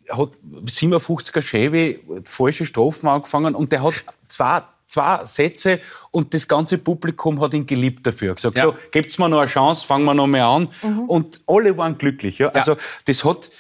[0.09, 0.31] hat
[0.67, 3.95] 57er Chevy falsche Strophen angefangen und der hat
[4.29, 8.35] zwei, zwei Sätze und das ganze Publikum hat ihn geliebt dafür.
[8.35, 8.65] Gesagt, Ja.
[8.65, 10.69] so, gebt's mir noch eine Chance, fangen wir noch mal an.
[11.07, 12.39] Und alle waren glücklich.
[12.39, 12.49] Ja?
[12.49, 13.51] Also das hat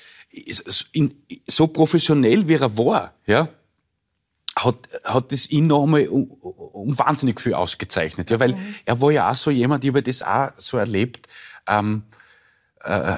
[1.47, 3.49] so professionell wie er war, ja,
[4.57, 8.31] hat, hat das ihn noch einmal um, um wahnsinnig viel ausgezeichnet.
[8.31, 11.29] Ja, weil er war ja auch so jemand, ich habe das auch so erlebt,
[11.69, 12.03] ähm,
[12.85, 13.17] äh,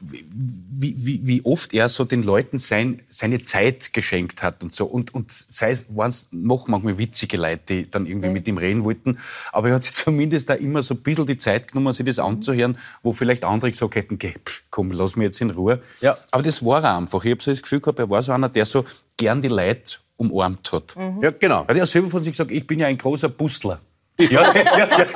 [0.00, 4.86] wie, wie, wie oft er so den Leuten sein, seine Zeit geschenkt hat und so.
[4.86, 8.58] Und, und sei es, waren es noch manchmal witzige Leute, die dann irgendwie mit ihm
[8.58, 9.18] reden wollten.
[9.52, 12.18] Aber er hat sich zumindest da immer so ein bisschen die Zeit genommen, sich das
[12.18, 15.80] anzuhören, wo vielleicht andere gesagt hätten, geh, pff, komm, lass mich jetzt in Ruhe.
[16.00, 16.16] Ja.
[16.30, 17.24] Aber das war er einfach.
[17.24, 18.84] Ich habe so das Gefühl gehabt, er war so einer, der so
[19.16, 20.94] gern die Leute umarmt hat.
[21.20, 21.62] Ja, genau.
[21.62, 23.80] Er hat ja selber von sich gesagt, ich bin ja ein großer Bustler.
[24.16, 25.10] Ja, ja,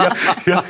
[0.47, 0.65] ja.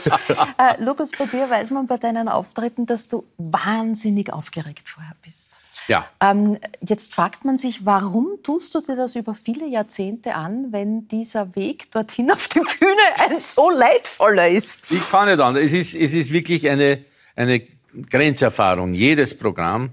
[0.59, 5.59] Äh, Lukas, bei dir weiß man bei deinen Auftritten, dass du wahnsinnig aufgeregt vorher bist.
[5.87, 6.07] Ja.
[6.21, 11.09] Ähm, jetzt fragt man sich, warum tust du dir das über viele Jahrzehnte an, wenn
[11.09, 14.91] dieser Weg dorthin auf die Bühne ein so leidvoller ist?
[14.91, 15.65] Ich kann nicht anders.
[15.65, 17.63] Es ist, es ist wirklich eine, eine
[18.11, 18.93] Grenzerfahrung.
[18.93, 19.91] Jedes Programm,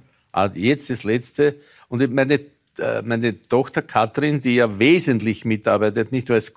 [0.54, 1.56] jetzt das letzte.
[1.88, 2.42] Und meine,
[2.80, 6.54] äh, meine Tochter Katrin, die ja wesentlich mitarbeitet, nicht nur als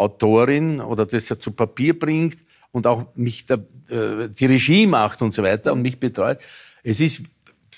[0.00, 2.38] Co-Autorin oder das ja zu Papier bringt
[2.72, 3.54] und auch mich da,
[3.88, 6.38] äh, die Regie macht und so weiter und mich betreut.
[6.82, 7.22] Es ist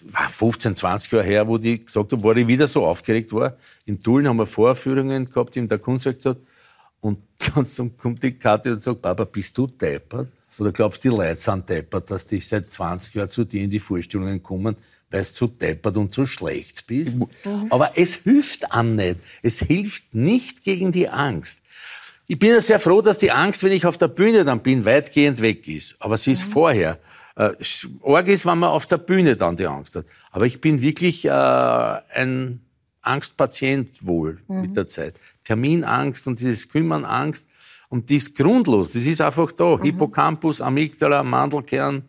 [0.05, 3.57] war 15, 20 Jahre her, wo die gesagt hat, wo ich wieder so aufgeregt war.
[3.85, 6.39] In Tulln haben wir Vorführungen gehabt in der Kunstwerkstatt.
[7.01, 7.19] Und
[7.55, 10.29] dann kommt die Kathi und sagt, Papa, bist du deppert?
[10.59, 13.71] Oder glaubst du, die Leute sind deppert, dass die seit 20 Jahren zu dir in
[13.71, 14.77] die Vorstellungen kommen,
[15.11, 17.17] weil du zu deppert und zu schlecht bist?
[17.71, 19.19] Aber es hilft an nicht.
[19.43, 21.62] Es hilft nicht gegen die Angst.
[22.27, 24.85] Ich bin ja sehr froh, dass die Angst, wenn ich auf der Bühne dann bin,
[24.85, 25.97] weitgehend weg ist.
[26.01, 26.99] Aber sie ist vorher.
[27.37, 27.51] Äh,
[28.05, 30.07] arg ist, wenn man auf der Bühne dann die Angst hat.
[30.31, 32.61] Aber ich bin wirklich äh, ein
[33.03, 35.15] Angstpatient wohl mit der Zeit.
[35.45, 37.47] Terminangst und dieses Kümmernangst.
[37.89, 38.93] Und die ist grundlos.
[38.93, 39.79] Das ist einfach da.
[39.83, 42.09] Hippocampus, Amygdala, Mandelkern,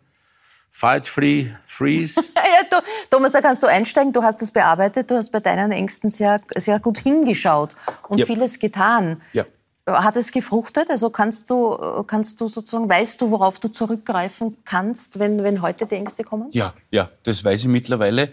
[0.70, 2.20] Fight Free, Freeze.
[2.70, 4.12] Ja, Thomas, da kannst du einsteigen.
[4.12, 5.10] Du hast das bearbeitet.
[5.10, 7.74] Du hast bei deinen Ängsten sehr, sehr gut hingeschaut
[8.08, 8.26] und Ja.
[8.26, 9.20] vieles getan.
[9.32, 9.44] Ja.
[9.86, 10.88] Hat es gefruchtet?
[10.88, 15.86] Also kannst du, kannst du sozusagen, weißt du, worauf du zurückgreifen kannst, wenn, wenn heute
[15.86, 16.48] die Ängste kommen?
[16.52, 18.32] Ja, ja, das weiß ich mittlerweile.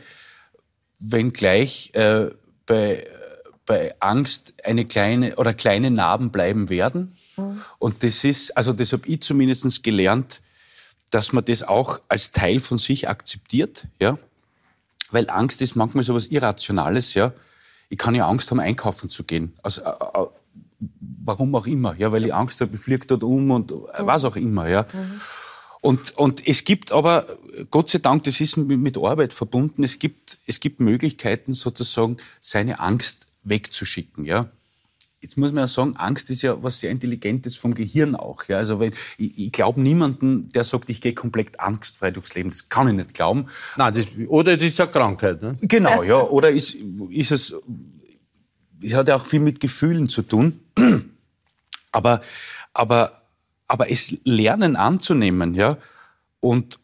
[0.99, 2.29] Wenngleich äh,
[2.65, 3.05] bei,
[3.65, 7.17] bei Angst eine kleine oder kleine Narben bleiben werden.
[7.79, 10.41] Und das ist, also das habe ich zumindest gelernt,
[11.09, 14.17] dass man das auch als Teil von sich akzeptiert, ja.
[15.11, 17.33] Weil Angst ist manchmal so was Irrationales, ja.
[17.89, 19.53] Ich kann ja Angst haben, einkaufen zu gehen.
[19.61, 19.81] Also,
[21.23, 24.23] warum auch immer, ja, weil ich Angst habe, ich fliege dort um und äh, was
[24.23, 24.85] auch immer, ja.
[25.81, 27.25] Und, und es gibt aber,
[27.71, 32.17] Gott sei Dank, das ist mit mit Arbeit verbunden, es gibt, es gibt Möglichkeiten, sozusagen
[32.39, 34.23] seine Angst wegzuschicken.
[34.25, 34.51] Ja?
[35.21, 38.43] Jetzt muss man ja sagen, Angst ist ja was sehr Intelligentes vom Gehirn auch.
[38.47, 38.57] Ja?
[38.57, 42.49] Also weil ich, ich glaube niemanden, der sagt, ich gehe komplett angstfrei durchs Leben.
[42.49, 43.47] Das kann ich nicht glauben.
[43.75, 45.41] Nein, das, oder das ist eine Krankheit.
[45.41, 45.57] Ne?
[45.61, 46.21] Genau, ja.
[46.21, 46.75] Oder ist,
[47.09, 47.55] ist es,
[48.83, 50.59] es hat ja auch viel mit Gefühlen zu tun.
[51.91, 52.21] Aber,
[52.73, 53.11] aber,
[53.67, 55.77] aber es lernen anzunehmen, ja,
[56.39, 56.79] und,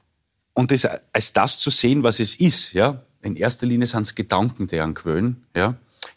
[0.53, 3.01] und es als das zu sehen, was es ist, ja.
[3.21, 5.75] In erster Linie sind es Gedanken, die einen quälen, ja,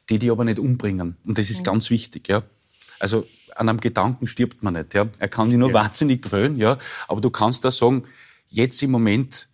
[0.08, 1.16] die die aber nicht umbringen.
[1.24, 2.42] Und das ist ganz wichtig, ja.
[2.98, 3.26] Also,
[3.56, 5.08] an einem Gedanken stirbt man nicht, ja.
[5.18, 6.78] Er kann dich nur wahnsinnig quälen, ja.
[7.08, 8.04] Aber du kannst da sagen,
[8.48, 9.48] jetzt im Moment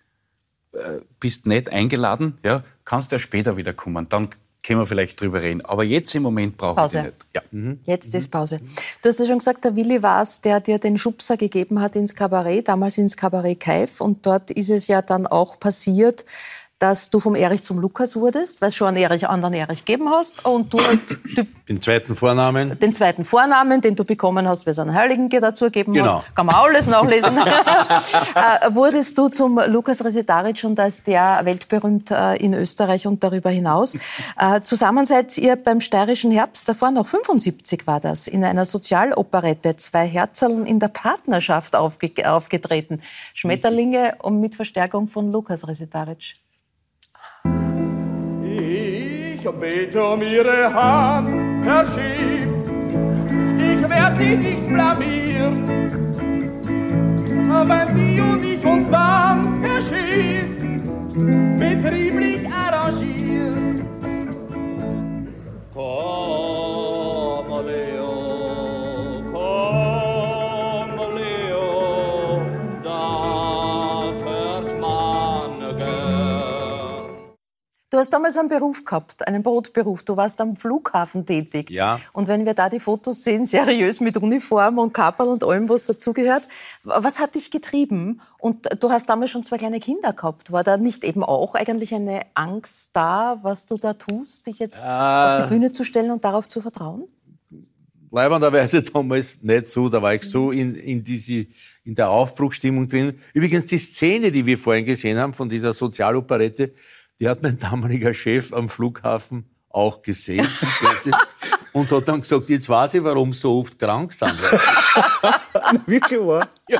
[0.72, 4.08] äh, bist nicht eingeladen, ja, kannst ja später wieder kommen.
[4.08, 4.30] Dann
[4.66, 5.64] können wir vielleicht drüber reden.
[5.64, 7.02] Aber jetzt im Moment brauche ich Pause.
[7.02, 7.76] dich nicht.
[7.86, 7.92] Ja.
[7.94, 8.60] Jetzt ist Pause.
[9.00, 11.94] Du hast ja schon gesagt, der Willi war es, der dir den Schubser gegeben hat
[11.94, 14.00] ins Kabarett, damals ins Kabarett Kaif.
[14.00, 16.24] Und dort ist es ja dann auch passiert,
[16.78, 20.10] dass du vom Erich zum Lukas wurdest, weil es schon einen Erich, anderen Erich gegeben
[20.10, 20.44] hast.
[20.44, 21.00] Und du hast
[21.36, 22.78] die, Den zweiten Vornamen.
[22.78, 26.18] den zweiten Vornamen, den du bekommen hast, weil es einen Heiligen dazu gegeben Genau.
[26.18, 26.34] hat.
[26.34, 27.38] Kann man alles nachlesen.
[27.38, 33.50] äh, wurdest du zum Lukas Resetaric und als der weltberühmt äh, in Österreich und darüber
[33.50, 33.96] hinaus.
[34.38, 39.76] Äh, zusammen seid ihr beim Steirischen Herbst, davor noch 75 war das, in einer Sozialoperette,
[39.76, 43.00] zwei Herzerln in der Partnerschaft aufge aufgetreten.
[43.34, 46.36] Schmetterlinge und mit Verstärkung von Lukas Resetaric.
[49.46, 51.28] Ich bete um Ihre Hand,
[51.64, 52.48] Herr Schiff.
[53.60, 55.68] Ich werd Sie nicht blamieren.
[57.64, 60.50] Wenn Sie und ich uns dann, Herr Schiff,
[61.60, 63.65] betrieblich arrangieren.
[77.96, 80.02] Du hast damals einen Beruf gehabt, einen Brotberuf.
[80.02, 81.70] Du warst am Flughafen tätig.
[81.70, 81.98] Ja.
[82.12, 85.84] Und wenn wir da die Fotos sehen, seriös mit Uniform und Kaperl und allem, was
[85.84, 86.42] dazugehört,
[86.84, 88.20] was hat dich getrieben?
[88.36, 90.52] Und du hast damals schon zwei kleine Kinder gehabt.
[90.52, 94.78] War da nicht eben auch eigentlich eine Angst da, was du da tust, dich jetzt
[94.78, 97.04] auf die Bühne zu stellen und darauf zu vertrauen?
[98.10, 99.88] leibenderweise damals nicht so.
[99.88, 101.46] Da war ich so in, in, diese,
[101.84, 103.18] in der Aufbruchstimmung drin.
[103.34, 106.72] Übrigens, die Szene, die wir vorhin gesehen haben von dieser Sozialoperette,
[107.20, 110.46] die hat mein damaliger Chef am Flughafen auch gesehen.
[111.72, 114.32] und hat dann gesagt, jetzt weiß ich, warum so oft krank sind.
[115.86, 116.48] Wirklich wahr?
[116.68, 116.78] Ja.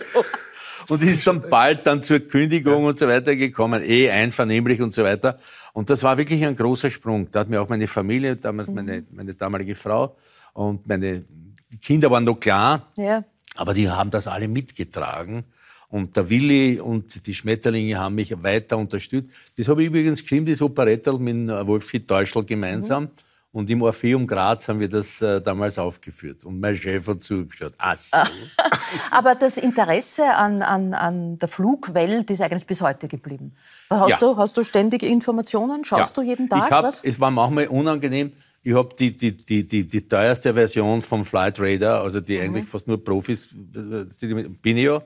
[0.89, 5.03] Und ist dann bald dann zur Kündigung und so weiter gekommen, eh einvernehmlich und so
[5.05, 5.37] weiter.
[5.73, 7.29] Und das war wirklich ein großer Sprung.
[7.31, 10.17] Da hat mir auch meine Familie, damals meine, meine damalige Frau
[10.55, 11.25] und meine
[11.83, 13.25] Kinder waren noch klar, Ja.
[13.57, 15.45] aber die haben das alle mitgetragen.
[15.89, 19.31] Und der Willi und die Schmetterlinge haben mich weiter unterstützt.
[19.57, 23.09] Das habe ich übrigens geschrieben, das Operettel mit Wolfi Teuschl gemeinsam.
[23.53, 26.45] Und im Orpheum Graz haben wir das äh, damals aufgeführt.
[26.45, 27.73] Und mein Chef hat zugeschaut.
[27.79, 28.19] Ach so.
[29.11, 33.55] Aber das Interesse an, an, an der Flugwelt ist eigentlich bis heute geblieben.
[33.89, 34.19] Hast, Ja.
[34.19, 35.85] du, hast du ständig Informationen?
[35.87, 36.23] Schaust Ja.
[36.23, 37.03] du jeden Tag ich hab, was?
[37.03, 38.33] Es war manchmal unangenehm.
[38.63, 42.25] Ich habe die, die, die, die, die teuerste Version vom Flight Radar, also Mhm.
[42.25, 45.01] die eigentlich fast nur Profis, äh, die, bin ich ja.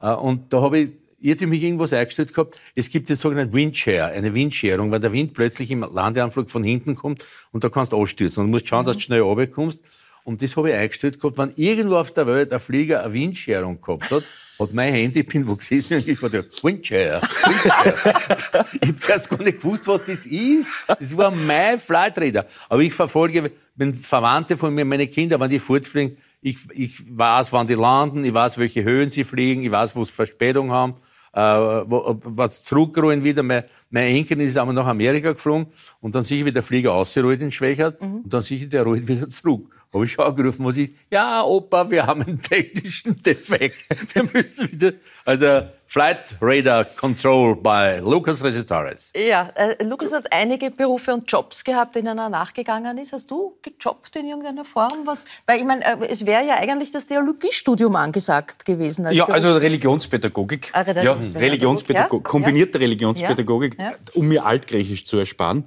[0.00, 0.88] Äh, Und da habe ich
[1.20, 2.58] irrtümlich irgendwas eingestellt gehabt.
[2.74, 6.94] Es gibt jetzt sogenannte Windshare, eine Windscherung, wenn der Wind plötzlich im Landeanflug von hinten
[6.94, 8.42] kommt und da kannst du ausstürzen.
[8.42, 9.80] Und du musst schauen, dass du schnell runterkommst.
[10.24, 13.80] Und das habe ich eingestellt gehabt, wenn irgendwo auf der Welt ein Flieger eine Windscherung
[13.80, 14.24] gehabt hat,
[14.58, 17.22] hat mein Handy, ich bin wo gesessen und ich war der Windshare.
[17.22, 18.66] Windshare.
[18.80, 20.84] ich habe zuerst gar nicht gewusst, was das ist.
[20.86, 22.44] Das war mein Flightradar.
[22.68, 27.52] Aber ich verfolge, wenn Verwandte von mir, meine Kinder, wenn die fortfliegen, ich, ich weiß,
[27.52, 30.94] wann die landen, ich weiß, welche Höhen sie fliegen, ich weiß, wo sie Verspätung haben,
[31.32, 33.42] äh, wo, was zurückrollen wieder.
[33.42, 35.66] Mein, mein Enkel ist einmal nach Amerika geflogen
[36.00, 38.82] und dann sehe ich, wie der Flieger ausrollt in Schwächert und dann sehe ich, der
[38.82, 39.70] rollt wieder zurück.
[39.92, 40.92] Habe ich schon angerufen, was ist?
[41.10, 43.86] Ja, Opa, wir haben einen technischen Defekt.
[44.12, 44.92] Wir müssen wieder,
[45.24, 49.10] also Flight Radar Control by Lucas Resitares.
[49.16, 53.14] Ja, äh, Lukas hat einige Berufe und Jobs gehabt, denen er nachgegangen ist.
[53.14, 55.06] Hast du gejobbt in irgendeiner Form?
[55.06, 59.06] Was, weil ich meine, äh, es wäre ja eigentlich das Theologiestudium angesagt gewesen.
[59.06, 60.70] Als Ja, also Berufs- Religionspädagogik.
[60.74, 62.30] Ah, ja, Religionspädagogik, ja.
[62.32, 63.92] kombinierte Religionspädagogik, Ja.
[64.12, 65.64] um mir Altgriechisch zu ersparen.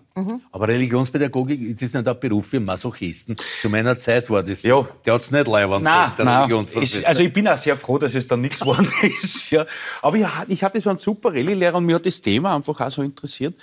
[0.52, 3.36] Aber Religionspädagogik das ist nicht ein Beruf für Masochisten.
[3.60, 4.62] Zu meiner Zeit war das.
[4.62, 4.86] Ja.
[5.04, 6.68] Der hat's nicht leibend Nein, nein.
[6.80, 9.50] Es, also ich bin auch sehr froh, dass es dann nichts geworden ist.
[9.50, 9.66] Ja.
[10.04, 12.80] Aber ich, ha- ich hatte so einen super Rallye-Lehrer und mir hat das Thema einfach
[12.80, 13.56] auch so interessiert.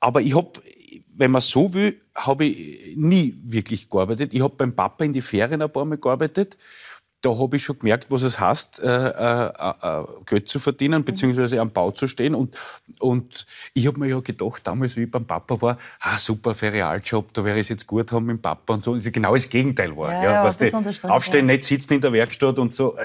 [0.00, 0.50] Aber ich habe,
[1.14, 4.34] wenn man so will, habe ich nie wirklich gearbeitet.
[4.34, 6.56] Ich habe beim Papa in die Ferien ein paar Mal gearbeitet.
[7.22, 11.60] Da habe ich schon gemerkt, was es heißt, äh, äh, äh, Geld zu verdienen, beziehungsweise
[11.60, 12.34] am Bau zu stehen.
[12.34, 12.58] Und,
[12.98, 17.32] und ich habe mir ja gedacht, damals, wie ich beim Papa war, ah, super Ferialjob,
[17.32, 18.94] da wäre es jetzt gut haben mit dem Papa und so.
[18.94, 20.12] Das ist genau das Gegenteil war.
[20.12, 21.54] Ja, ja, besonders streng, aufstehen, ja.
[21.54, 22.96] nicht sitzen in der Werkstatt und so.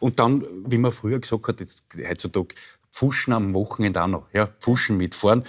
[0.00, 2.54] Und dann, wie man früher gesagt hat, jetzt heutzutage,
[2.92, 5.44] Pfuschen am Wochenende auch noch, ja, Pfuschen mitfahren.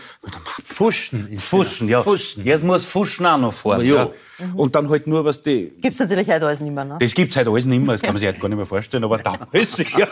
[0.63, 1.38] Fuschen.
[1.38, 2.04] Fuschen, ja.
[2.04, 2.45] Fuschen.
[2.45, 3.86] Jetzt muss Fuschen auch noch fahren.
[3.86, 4.10] Ja.
[4.41, 4.47] Ja.
[4.56, 6.86] Und dann halt nur, was die, Gibt's natürlich heute alles nicht mehr.
[6.86, 6.97] Ne?
[6.99, 9.04] das gibt's halt alles nicht mehr, das kann man sich heute gar nicht mehr vorstellen,
[9.04, 10.08] aber damals, ja.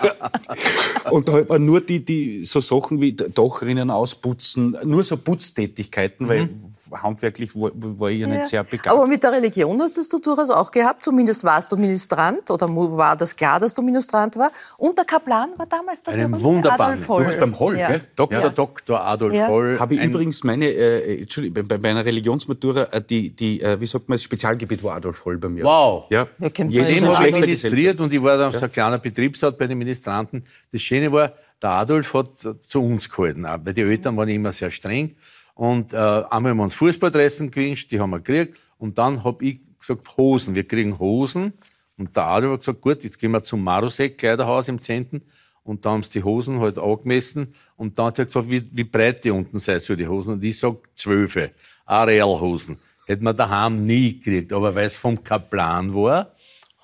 [1.09, 6.49] Und halt nur die, die, so Sachen wie Dachrinnen ausputzen, nur so Putztätigkeiten, weil
[6.91, 8.89] handwerklich war, war ich ja, nicht sehr begabt.
[8.89, 11.03] Aber mit der Religion hast das du durchaus auch gehabt.
[11.03, 14.51] Zumindest warst du Ministrant oder war das klar, dass du Ministrant war.
[14.77, 16.93] Und der Kaplan war damals der Einen wunderbaren.
[16.93, 17.18] Adolf Holl.
[17.19, 17.87] Du warst beim Holl, ja.
[17.89, 18.01] gell?
[18.15, 18.39] Dr.
[18.39, 18.49] Ja.
[18.49, 19.01] Dr.
[19.01, 19.47] Adolf Ja.
[19.47, 19.77] Holl.
[19.79, 23.85] Habe ich übrigens meine, äh, Entschuldigung, bei, bei einer Religionsmatura, äh, die, die äh, wie
[23.85, 25.63] sagt man, das Spezialgebiet war Adolf Holl bei mir.
[25.63, 26.07] Wow.
[26.09, 26.95] Ja, Ja, kennt man Jesus ja.
[26.95, 29.67] Den und habe ich schlechter ministriert und ich war dann so ein kleiner Betriebsrat bei
[29.67, 30.43] den Ministranten.
[30.71, 34.71] Das Schöne war, der Adolf hat zu uns gehalten, weil die Eltern waren immer sehr
[34.71, 35.15] streng.
[35.55, 38.57] Und äh, einmal haben wir uns Fußballdressen gewünscht, die haben wir gekriegt.
[38.77, 41.53] Und dann habe ich gesagt, Hosen, wir kriegen Hosen.
[41.97, 45.21] Und der Adolf hat gesagt, gut, jetzt gehen wir zum Marusek Kleiderhaus im Zentren.
[45.63, 47.53] Und da haben sie die Hosen halt angemessen.
[47.75, 50.33] Und dann hat er gesagt, wie, wie breit die unten sei für die Hosen.
[50.33, 51.51] Und ich sag zwölfe.
[51.85, 52.77] Arealhosen.
[53.05, 54.53] Hätten wir daheim nie gekriegt.
[54.53, 56.33] Aber weil es vom Kaplan war,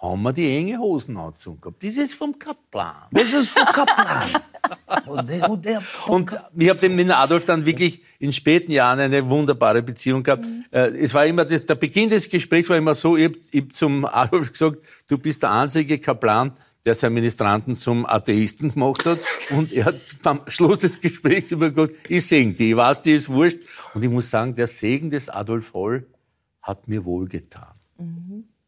[0.01, 1.83] haben wir die enge Hosen angezogen gehabt.
[1.83, 3.07] Das ist vom Kaplan.
[3.11, 4.41] Das ist von Kaplan.
[5.05, 9.27] und der, und der Und ich habe mit Adolf dann wirklich in späten Jahren eine
[9.27, 10.45] wunderbare Beziehung gehabt.
[10.71, 13.73] Äh, Es war immer, das, der Beginn des Gesprächs war immer so, ich habe hab
[13.73, 16.53] zum Adolf gesagt, du bist der einzige Kaplan,
[16.85, 19.19] der seinen Ministranten zum Atheisten gemacht hat.
[19.49, 23.13] Und er hat am Schluss des Gesprächs immer gesagt, ich segne die, ich weiß, die
[23.13, 23.59] ist wurscht.
[23.93, 26.07] Und ich muss sagen, der Segen des Adolf Holl
[26.61, 27.73] hat mir wohlgetan.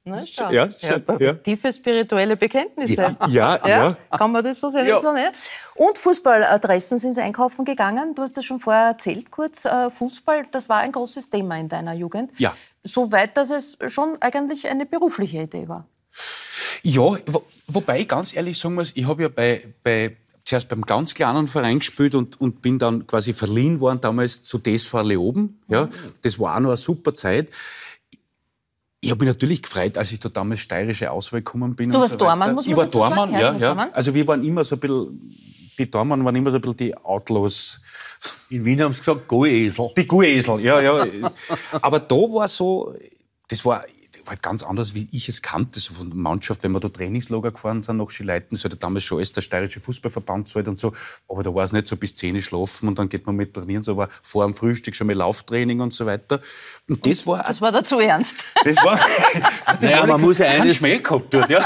[0.07, 0.49] Na, schau.
[0.51, 0.87] Ja, so,
[1.19, 1.33] ja.
[1.33, 3.17] Tiefe spirituelle Bekenntnisse.
[3.27, 3.97] Ja, ja.
[4.17, 4.87] Kann man das so sehen?
[4.87, 4.99] Ja.
[4.99, 5.31] So, ne?
[5.75, 8.15] Und Fußballadressen sind Sie einkaufen gegangen.
[8.15, 9.65] Du hast das schon vorher erzählt, kurz.
[9.65, 12.31] Äh, Fußball, das war ein großes Thema in deiner Jugend.
[12.37, 12.55] Ja.
[12.83, 15.85] So weit, dass es schon eigentlich eine berufliche Idee war.
[16.83, 20.81] Ja, wo, wobei ich ganz ehrlich sagen muss, ich habe ja bei, bei zuerst beim
[20.81, 25.61] ganz kleinen Verein gespielt und, und bin dann quasi verliehen worden damals zu DSV Leoben.
[25.67, 25.89] Ja,
[26.21, 27.49] das war auch noch eine super Zeit.
[29.01, 31.91] Ich habe mich natürlich gefreut, als ich da damals steirische Auswahl gekommen bin.
[31.91, 32.19] Du und warst so.
[32.19, 33.15] Tormann, muss man Ich war dazu sagen.
[33.15, 33.67] Tormann, Ja, ja, du warst ja.
[33.69, 33.93] Tormann.
[33.93, 35.35] Also wir waren immer so ein bisschen,
[35.77, 37.79] die Tormann waren immer so ein bisschen die Outlaws.
[38.49, 39.89] In Wien haben sie gesagt, Goesel.
[39.97, 41.05] Die Guesel, ja, ja.
[41.81, 42.95] Aber da war so,
[43.49, 43.83] das war,
[44.27, 46.89] war halt ganz anders, wie ich es kannte, so von der Mannschaft, wenn wir da
[46.89, 50.67] Trainingslager gefahren sind nach Schileiten, das hat ja damals schon alles der steirische Fußballverband zahlt
[50.67, 50.93] und so,
[51.27, 53.53] aber da war es nicht so bis 10 Uhr schlafen und dann geht man mit
[53.53, 56.41] trainieren, so war vor dem Frühstück schon mal Lauftraining und so weiter.
[56.87, 58.43] Und das war, Das war dazu ernst.
[58.63, 58.99] das war,
[59.81, 61.59] Naja, man muss ja eines- Schmäh gehabt dort, ja.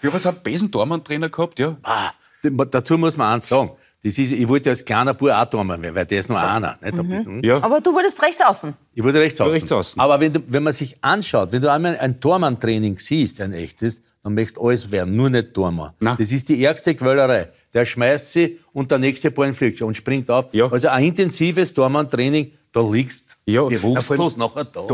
[0.00, 1.76] Wir haben so einen Besentormann-Trainer gehabt, ja.
[1.82, 2.10] Ah,
[2.42, 3.70] dazu muss man eins sagen.
[4.04, 6.78] Das ist, ich wollte als kleiner Bub auch Tormann werden, weil der ist nur einer.
[6.82, 7.26] Nicht?
[7.26, 7.42] Mhm.
[7.42, 7.62] ja.
[7.62, 8.74] Aber du wurdest rechts außen.
[8.92, 9.52] Ich wurde rechts außen.
[9.52, 9.98] Rechts außen.
[9.98, 14.02] Aber wenn, du, wenn man sich anschaut, wenn du einmal ein Tormann-Training siehst, ein echtes,
[14.22, 15.92] dann möchtest du alles werden, nur nicht Tormann.
[16.00, 16.16] Nein.
[16.18, 17.48] Das ist die ärgste Quälerei.
[17.72, 20.52] Der schmeißt sie und der nächste Ball fliegt schon und springt auf.
[20.52, 20.70] Ja.
[20.70, 24.86] Also ein intensives Tormann-Training, da liegst Ja, bewusstlos nachher da.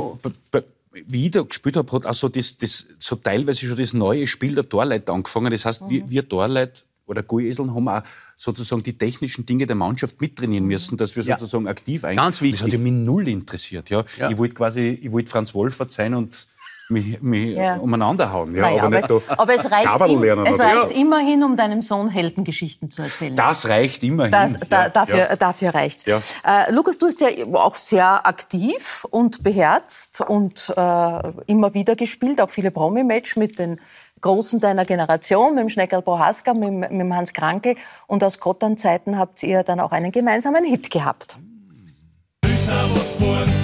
[0.52, 3.92] Da, wie ich da gespielt habe, hat auch so, das, das, so teilweise schon das
[3.92, 5.50] neue Spiel der Torleute angefangen.
[5.50, 8.02] Das heißt, wir, wir Torleute oder Gueseln haben auch
[8.36, 11.36] sozusagen die technischen Dinge der Mannschaft mittrainieren müssen, dass wir Ja.
[11.38, 12.16] sozusagen aktiv ein.
[12.16, 12.60] Ganz wichtig.
[12.60, 13.90] Das hat ja mich null interessiert.
[13.90, 14.04] Ja.
[14.18, 14.30] Ja.
[14.30, 16.46] Ich wollte quasi, ich wollte Franz Wolfert sein und
[16.90, 17.76] mich, mich Ja.
[17.76, 18.55] umeinander hauen.
[18.55, 20.46] Ja, Naja, aber, nicht da aber es reicht, im, lernen.
[20.46, 20.64] es oder?
[20.64, 21.00] reicht ja.
[21.00, 23.37] immerhin, um deinem Sohn Heldengeschichten zu erzählen.
[23.37, 24.33] Das reicht immerhin.
[24.33, 24.88] Das, da, ja.
[24.88, 25.37] dafür, ja.
[25.37, 26.07] dafür reicht.
[26.07, 26.18] Ja.
[26.44, 32.40] Äh, Lukas, du hast ja auch sehr aktiv und beherzt und äh, immer wieder gespielt,
[32.40, 33.81] auch viele Promi-Match mit den
[34.22, 37.76] Großen deiner Generation, mit dem Schneckerl Prohaska, mit, dem- mit dem Hans Krankel.
[38.07, 41.37] Und aus Kottern-Zeiten habt ihr dann auch einen gemeinsamen Hit gehabt.
[42.44, 43.59] Gustavusburg, von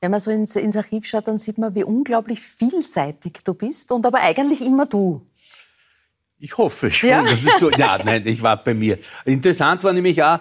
[0.00, 3.90] Wenn man so ins, ins Archiv schaut, dann sieht man, wie unglaublich vielseitig du bist
[3.90, 5.26] und aber eigentlich immer du.
[6.38, 7.10] Ich hoffe schon.
[7.10, 7.22] Ja?
[7.22, 8.98] Das ist so, ja, nein, ich war bei mir.
[9.24, 10.38] Interessant war nämlich auch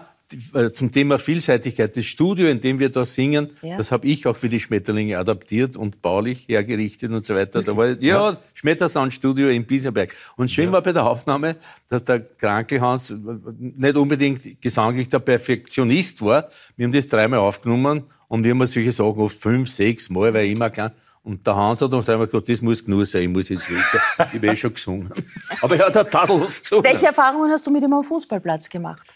[0.54, 1.98] äh, zum Thema Vielseitigkeit.
[1.98, 3.78] Das Studio, in dem wir da singen, Ja.
[3.78, 7.64] das habe ich auch für die Schmetterlinge adaptiert und baulich hergerichtet und so weiter.
[7.64, 10.14] Da war, ja, Schmettersound-Studio in Biesenberg.
[10.36, 11.56] Und schön war bei der Aufnahme,
[11.88, 13.16] dass der Krankelhans
[13.58, 16.50] nicht unbedingt gesanglich der Perfektionist war.
[16.76, 20.46] Wir haben das dreimal aufgenommen und wir haben solche Sachen oft fünf, sechs Mal, weil
[20.46, 20.92] ich immer klein.
[21.24, 24.30] Und der Hans hat uns dreimal gesagt, das muss genug sein, ich muss jetzt weiter.
[24.32, 25.12] Ich habe eh schon gesungen.
[25.62, 26.86] Aber er hat auch tadellos gesungen.
[26.86, 29.14] Welche Erfahrungen hast du mit ihm am Fußballplatz gemacht?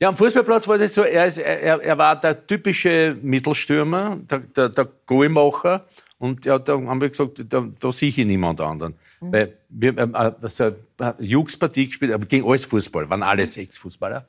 [0.00, 4.38] Ja, am Fußballplatz war das so, er, ist, er, er war der typische Mittelstürmer, der,
[4.38, 5.84] der, der Goalmacher.
[6.18, 8.94] Und ja, da haben wir gesagt, da, da sehe ich niemand anderen.
[9.20, 13.78] Weil wir haben äh, also eine Jux-Partie gespielt, aber gegen alles Fußball, waren alle sechs
[13.78, 14.28] Fußballer.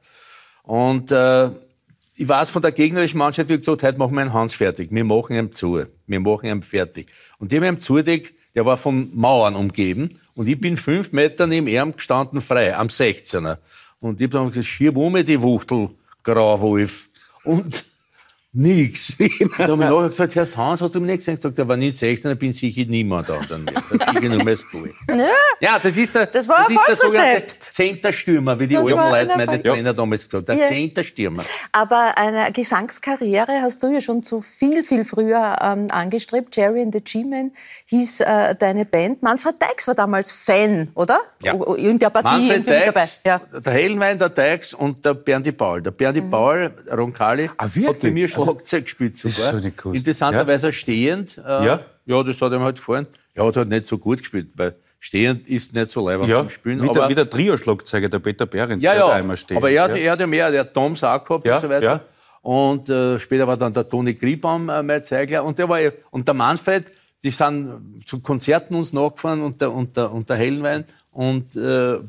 [0.63, 1.49] Und äh,
[2.19, 4.89] ich weiß von der gegnerischen Mannschaft, wie gesagt, heute machen wir einen Hans fertig.
[4.91, 5.81] Wir machen ihn zu.
[6.05, 7.07] Wir machen ihn fertig.
[7.37, 10.19] Und die haben ihm zudeckt, der war von Mauern umgeben.
[10.35, 13.59] Und ich bin fünf Meter neben ihm gestanden, frei, am 16er.
[14.01, 15.91] Und ich habe dann gesagt, schieb um die Wuchtel,
[16.23, 17.07] Grauwolf.
[17.45, 17.85] Und,
[18.51, 19.15] Nix.
[19.57, 21.35] da habe ich nachher gesagt, Herr Hans, hast du mir nicht gesehen?
[21.35, 23.39] gesagt, der war nicht 16, dann bin sicher niemand da.
[23.47, 23.65] Dann.
[23.65, 24.91] Dann sicher nur mehr das Cool.
[25.07, 25.27] Ja,
[25.61, 27.63] Ja, das ist der, Das war ein ist der sogenannte Volksrezept.
[27.75, 28.97] Zehnter-Stürmer, wie die Das alten
[29.29, 29.61] Leute ein meine.
[29.63, 30.57] Trainer damals gesagt haben.
[30.57, 30.71] Der Ja.
[30.73, 31.43] Zehnter-Stürmer.
[31.71, 36.55] Aber eine Gesangskarriere hast du ja schon zu viel, viel früher ähm, angestrebt.
[36.55, 37.51] Jerry and the G-Men
[37.85, 39.21] hieß äh, deine Band.
[39.21, 41.19] Manfred Dykes war damals Fan, oder?
[41.43, 41.53] Ja.
[41.75, 42.67] In der Partie Manfred.
[42.67, 43.41] Dykes, Ja.
[43.53, 45.83] der Hellenwein, der Dykes und der Berndi Paul.
[45.83, 46.29] Der Berndi Mhm.
[46.31, 47.99] Paul, Roncalli, Ah, hat wirklich?
[48.01, 49.53] bei mir Schlagzeug gespielt sogar.
[49.63, 49.91] ist so.
[49.93, 51.37] Interessanterweise stehend.
[51.37, 51.79] Äh, Ja.
[52.05, 53.07] ja, das hat ihm halt gefallen.
[53.33, 56.49] Er hat halt nicht so gut gespielt, weil stehend ist nicht so leibend Ja, zum
[56.49, 56.81] Spielen.
[56.81, 59.57] wie der, wie der Trio-Schlagzeuger, der Peter Behrens, ja, der da ja, einmal steht.
[59.57, 59.97] aber er hat, ja.
[59.97, 61.83] er hat ja mehr, der hat Toms auch gehabt Ja, und so weiter.
[61.85, 62.01] ja.
[62.41, 65.43] Und äh, später war dann der Toni Griebaum äh, mein Zeigler.
[65.43, 66.85] Und der war ja- und der Manfred,
[67.21, 70.85] die sind zu Konzerten uns nachgefahren und der, und der, und der Hellenwein.
[71.11, 71.99] Und äh,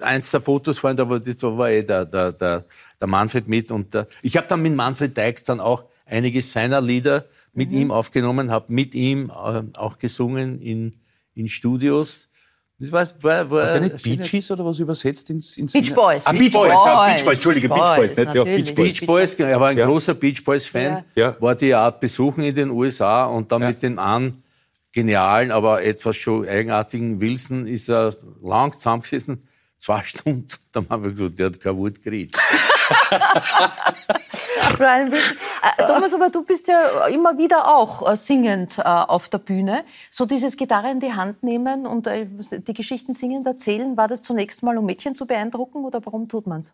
[0.00, 2.64] eins der Fotos vorhin, da war, das, da war eh der, der, der,
[3.00, 3.70] der Manfred mit.
[3.70, 7.90] Und der, ich habe dann mit Manfred Dykes dann auch einige seiner Lieder mit ihm
[7.90, 10.96] aufgenommen, habe mit ihm äh, auch gesungen in,
[11.34, 12.28] in Studios.
[12.80, 15.94] Das war, war, war Hat der nicht Gees oder was übersetzt ins, ins Beach?
[15.94, 16.26] Boys.
[16.26, 18.34] Ah, Beach Boys, ja, Beach Boys, Entschuldige, Beach Boys, nicht?
[18.34, 18.44] Ja.
[18.44, 18.74] Beach Boys.
[18.74, 19.86] Beach Boys, er war ein Ja.
[19.86, 21.36] großer Beach Boys-Fan, Ja.
[21.40, 24.42] war die auch besuchen in den USA und dann mit dem an
[24.94, 29.46] genialen, aber etwas schon eigenartigen Wilson ist er lang zusammengesessen,
[29.78, 32.36] zwei Stunden, dann haben wir gesagt, der hat kein Wort geredet.
[34.78, 35.36] Brian Wilson.
[35.62, 39.84] Äh, Thomas, aber du bist ja immer wieder auch äh, singend äh, auf der Bühne.
[40.10, 44.62] So dieses Gitarre in die Hand nehmen und die Geschichten singend erzählen, war das zunächst
[44.62, 46.72] mal, um Mädchen zu beeindrucken oder warum tut man's?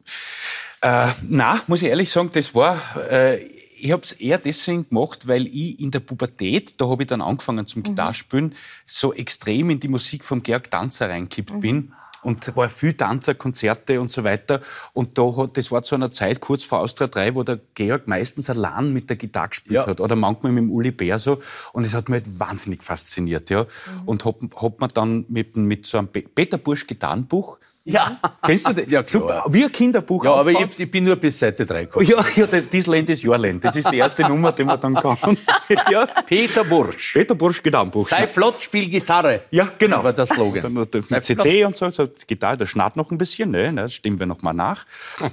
[0.82, 2.78] Äh, na, muss ich ehrlich sagen, das war,
[3.10, 3.38] äh,
[3.82, 7.20] ich habe es eher deswegen gemacht, weil ich in der Pubertät, da habe ich dann
[7.22, 8.54] angefangen zum Gitarrespielen,
[8.86, 11.92] so extrem in die Musik von Georg Danzer reingekippt bin.
[12.22, 14.60] Und war viel Tanzerkonzerte und so weiter.
[14.92, 18.06] Und da hat, das war zu einer Zeit kurz vor Austria 3, wo der Georg
[18.08, 19.86] meistens allein mit der Gitarre gespielt Ja.
[19.86, 20.02] hat.
[20.02, 21.38] Oder manchmal mit dem Uli Bär so.
[21.72, 23.64] Und es hat mich halt wahnsinnig fasziniert, ja.
[24.04, 28.68] Und hab, hab mir dann mit, mit so einem Pe- Peter Bursch Gitarrenbuch, Ja, kennst
[28.68, 28.84] du das?
[28.88, 29.04] Ja, klar.
[29.22, 32.06] Super, wie ein Kinderbuch ja aber ich, ich bin nur bis Seite 3 gekommen.
[32.06, 33.64] Ja, ja, das- this Land is your land.
[33.64, 35.16] Das ist die erste Nummer, die man dann kann.
[35.90, 36.04] ja.
[36.26, 37.14] Peter Bursch.
[37.14, 38.06] Peter Bursch Gitarrenbuch.
[38.06, 39.42] Sei flott, spiel Gitarre.
[39.50, 40.04] Ja, genau.
[40.04, 40.62] War der Slogan.
[40.74, 43.72] Dann die Sei CD und so, so die Gitarre, das schnarrt noch ein bisschen, ne?
[43.72, 44.84] Das stimmen wir noch mal nach.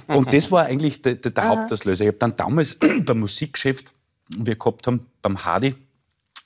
[0.06, 2.04] Und das war eigentlich der, der, der Hauptauslöser.
[2.04, 3.92] Ich habe dann damals beim Musikgeschäft,
[4.38, 5.74] wir gehabt haben, beim Hardy,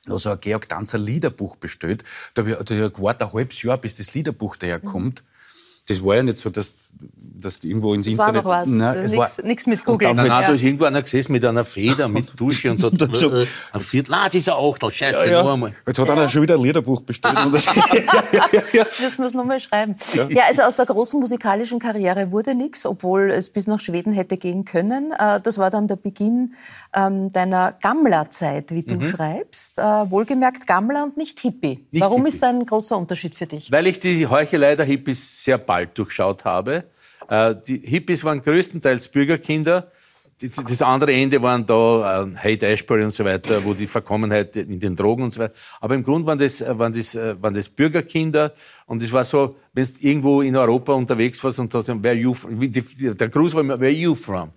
[0.06, 2.02] noch so ein Georg Danzer Liederbuch bestellt.
[2.34, 5.22] Da habe ich, da hab ich gewartet, ein halbes Jahr, bis das Liederbuch daherkommt.
[5.88, 6.76] Das war ja nicht so, dass,
[7.16, 8.44] dass die irgendwo ins Das war Internet...
[8.44, 8.68] noch was.
[8.70, 10.08] Nein, es Nix- war- nix mit Und Google.
[10.08, 12.80] dann Nein, mit- nein, da ist irgendwo einer gesessen mit einer Feder, mit Dusche und
[12.80, 12.88] so.
[13.12, 13.30] So.
[13.34, 14.14] äh, ein Viertel.
[14.14, 15.52] Ah, das ist ein Achtel, scheiße, ja, ja.
[15.52, 15.72] einmal.
[15.84, 17.36] Jetzt hat einer schon wieder ein Liederbuch bestellt.
[17.44, 17.66] Und das,
[19.00, 19.96] Müssen wir es nochmal schreiben.
[20.14, 20.44] Ja.
[20.46, 24.64] also aus der großen musikalischen Karriere wurde nichts, obwohl es bis nach Schweden hätte gehen
[24.64, 25.12] können.
[25.18, 26.54] Äh, Das war dann der Beginn
[26.94, 29.78] ähm, deiner Gammler-Zeit, wie du schreibst.
[29.78, 31.86] Äh, Wohlgemerkt Gammler und nicht Hippie.
[31.90, 32.28] Nicht Warum Hippie.
[32.28, 33.72] ist da ein großer Unterschied für dich?
[33.72, 36.84] Weil ich die Heuchelei der Hippies sehr bald durchschaut habe.
[37.28, 39.90] Äh, Die Hippies waren größtenteils Bürgerkinder.
[40.40, 44.80] Das andere Ende waren da äh, Haight Ashbury und so weiter, wo die Verkommenheit in
[44.80, 45.54] den Drogen und so weiter.
[45.80, 48.52] Aber im Grunde waren das, äh, waren das, äh, waren das Bürgerkinder.
[48.86, 52.34] Und es war so, wenn du irgendwo in Europa unterwegs warst und hast, where you,
[52.34, 54.50] from- der Gruß war immer, where you from?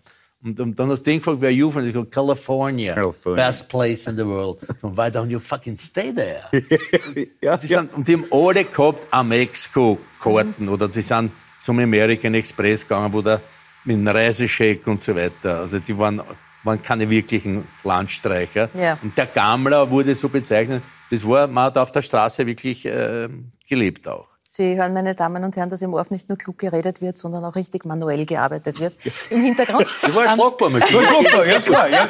[0.45, 1.81] Und, und dann hast du den gefragt, where you from?
[1.81, 3.47] Und ich gesagt, California, California.
[3.47, 4.59] best place in the world.
[4.79, 6.43] So, why don't you fucking stay there?
[7.41, 11.31] ja, Sie sind, und die haben alle gehabt am Mexiko-Karten oder sie sind
[11.61, 13.41] zum American Express gegangen, wo der
[13.85, 15.61] mit einem Reisescheck und so weiter.
[15.61, 16.21] Also die waren,
[16.63, 18.69] waren keine wirklichen Landstreicher.
[18.75, 18.99] Ja.
[19.01, 20.83] Und der Gammler wurde so bezeichnet.
[21.09, 23.29] Das war, man hat auf der Straße wirklich äh,
[23.67, 24.27] gelebt auch.
[24.57, 27.43] Sie hören, meine Damen und Herren, dass im Orf nicht nur klug geredet wird, sondern
[27.43, 28.93] auch richtig manuell gearbeitet wird
[29.29, 29.85] im Hintergrund.
[29.85, 30.89] Ich war Ähm, ein schlagbar mit
[31.45, 32.07] ja, klar, ja,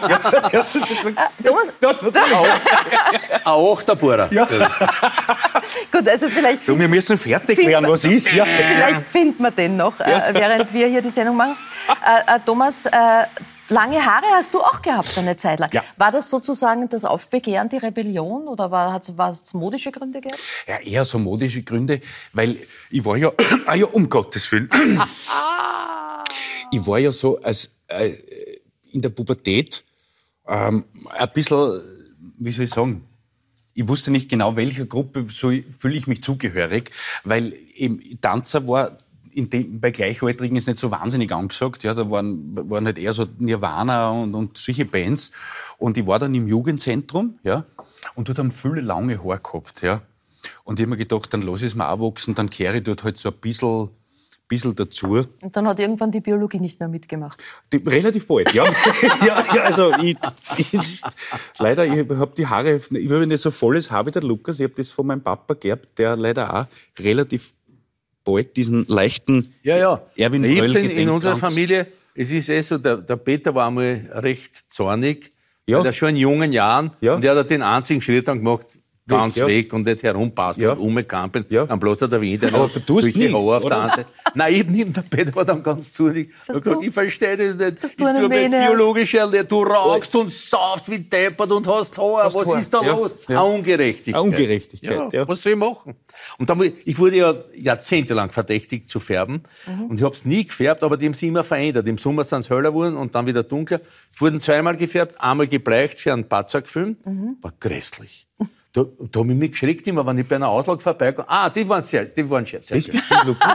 [0.52, 0.64] ja.
[1.44, 1.74] Thomas,
[3.46, 4.32] Ein Achterbohrer.
[4.32, 4.46] Ja.
[5.92, 8.32] gut, also vielleicht Du, wir müssen fertig werden, was ist?
[8.32, 8.46] Ja.
[8.46, 11.58] Vielleicht finden wir den noch, äh, während wir hier die Sendung machen.
[12.06, 12.92] Äh, äh, Thomas, äh,
[13.70, 15.72] lange Haare hast du auch gehabt eine Zeit lang.
[15.74, 15.84] Ja.
[15.98, 20.42] War das sozusagen das Aufbegehren, die Rebellion oder war es modische Gründe gehabt?
[20.68, 22.02] Ja, eher so modische Gründe,
[22.34, 22.58] weil
[22.90, 23.32] ich war ja,
[23.66, 24.70] ah ja, um Gottes Willen.
[26.72, 28.14] ich war ja so als, äh,
[28.92, 29.84] in der Pubertät
[30.48, 30.86] ähm,
[31.18, 31.82] ein bisschen,
[32.38, 33.06] wie soll ich sagen,
[33.74, 36.92] ich wusste nicht genau, welcher Gruppe so fühle ich mich zugehörig,
[37.26, 38.98] weil eben Tanzer war
[39.36, 41.84] dem, bei Gleichaltrigen ist nicht so wahnsinnig angesagt.
[41.84, 45.32] Ja, da waren, waren halt eher so Nirvana und, und solche Bands.
[45.78, 47.66] Und ich war dann im Jugendzentrum, ja,
[48.16, 50.02] und dort haben viele lange Haare gehabt, ja.
[50.64, 52.84] Und ich hab mir gedacht, dann lass ich es mir auch wachsen, dann kehre ich
[52.84, 53.90] dort halt so ein bisschen,
[54.48, 55.26] bisschen dazu.
[55.42, 57.42] Und dann hat irgendwann die Biologie nicht mehr mitgemacht.
[57.74, 58.66] Die, relativ bald, ja.
[59.26, 60.18] ja, ja also ich,
[60.58, 61.02] ich,
[61.60, 64.60] leider, ich habe die Haare, ich habe nicht so volles Haar wie der Lukas.
[64.60, 66.66] Ich habe das von meinem Papa geerbt, der leider auch
[67.00, 67.54] relativ
[68.26, 70.02] bald diesen leichten Ja, ja.
[70.18, 73.68] Erwin Bröll hab's in, in unserer Familie, es ist eh so, der, der Peter war
[73.68, 75.32] einmal recht zornig,
[75.68, 75.78] Ja.
[75.80, 77.16] weil er schon in jungen Jahren, Ja.
[77.16, 78.66] und der hat den einzigen Schritt dann gemacht,
[79.08, 79.46] ganz ja.
[79.48, 80.72] weg und nicht herumpasst Ja.
[80.72, 81.66] und umgekampen, Ja.
[81.70, 84.06] am Platz hat er wieder Aber du tust solche Haare auf der Seite.
[84.34, 86.32] Nein, eben nicht, der Peter war dann ganz zornig.
[86.48, 87.84] Er gesagt, ich verstehe das nicht.
[87.84, 88.30] dass ich du eine hast.
[88.70, 92.60] biologische Ernährung, du rauchst und saufst wie deppert und hast Haar, was Haar.
[92.60, 92.94] ist da Ja.
[92.94, 93.16] los?
[93.28, 93.44] Ja.
[93.44, 94.16] Eine Ungerechtigkeit.
[94.16, 95.28] Eine Ungerechtigkeit, ja.
[95.28, 95.96] Was soll ich machen?
[96.40, 99.44] Und dann, ich wurde ja jahrzehntelang verdächtigt zu färben.
[99.88, 101.88] Und ich habe es nie gefärbt, aber die haben sich immer verändert.
[101.88, 103.82] Im Sommer sind es heller geworden und dann wieder dunkler.
[104.14, 107.00] Es wurden zweimal gefärbt, einmal gebleicht für einen Patzer gefilmt.
[107.42, 108.25] War grässlich.
[108.76, 111.30] Da, da habe ich mich geschreckt immer, wenn ich bei einer Auslage vorbeikomme.
[111.30, 112.88] Ah, die waren sehr, die waren sehr, sehr Das.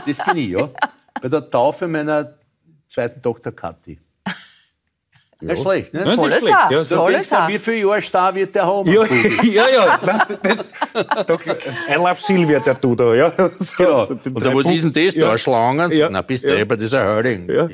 [0.03, 0.67] Das bin ich, ja.
[1.21, 2.39] Bei der Taufe meiner
[2.87, 3.99] zweiten Tochter Kathi.
[5.41, 6.05] Ja, schlecht, ne?
[6.05, 6.83] Nein, Volles ist schlecht, ja.
[6.83, 7.47] Du, Haar.
[7.49, 8.87] wie viele Jahre Star wird der haben?
[8.91, 9.03] Ja,
[9.43, 9.99] ja, ja.
[10.05, 11.33] Nein, das, da,
[11.89, 13.31] I love Silvia, der du da, ja.
[13.59, 14.05] So, Ja.
[14.05, 15.27] die Und drei da, was ist denn das Ja.
[15.31, 15.37] da?
[15.37, 15.91] Schlangen?
[15.91, 16.09] Ja.
[16.09, 16.63] Na, bist du Ja.
[16.63, 17.49] ist ein Hörding.
[17.49, 17.69] Ja.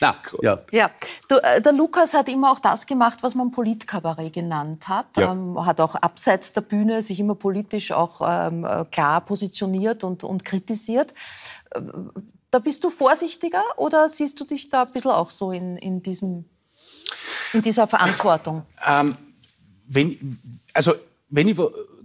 [0.00, 0.58] Na, ja.
[0.70, 0.90] Ja,
[1.28, 5.06] du, äh, der Lukas hat immer auch das gemacht, was man Politkabarett genannt hat.
[5.16, 5.32] Ja.
[5.32, 10.24] Ähm, hat auch abseits der Bühne sich immer politisch auch ähm, äh, klar positioniert und,
[10.24, 11.14] und kritisiert.
[11.74, 11.80] Äh,
[12.52, 16.00] Da bist du vorsichtiger oder siehst du dich da ein bisschen auch so in, in,
[16.02, 16.44] diesem,
[17.52, 18.62] in dieser Verantwortung?
[18.86, 19.16] Ähm,
[19.86, 20.38] wenn,
[20.72, 20.94] also,
[21.28, 21.56] wenn ich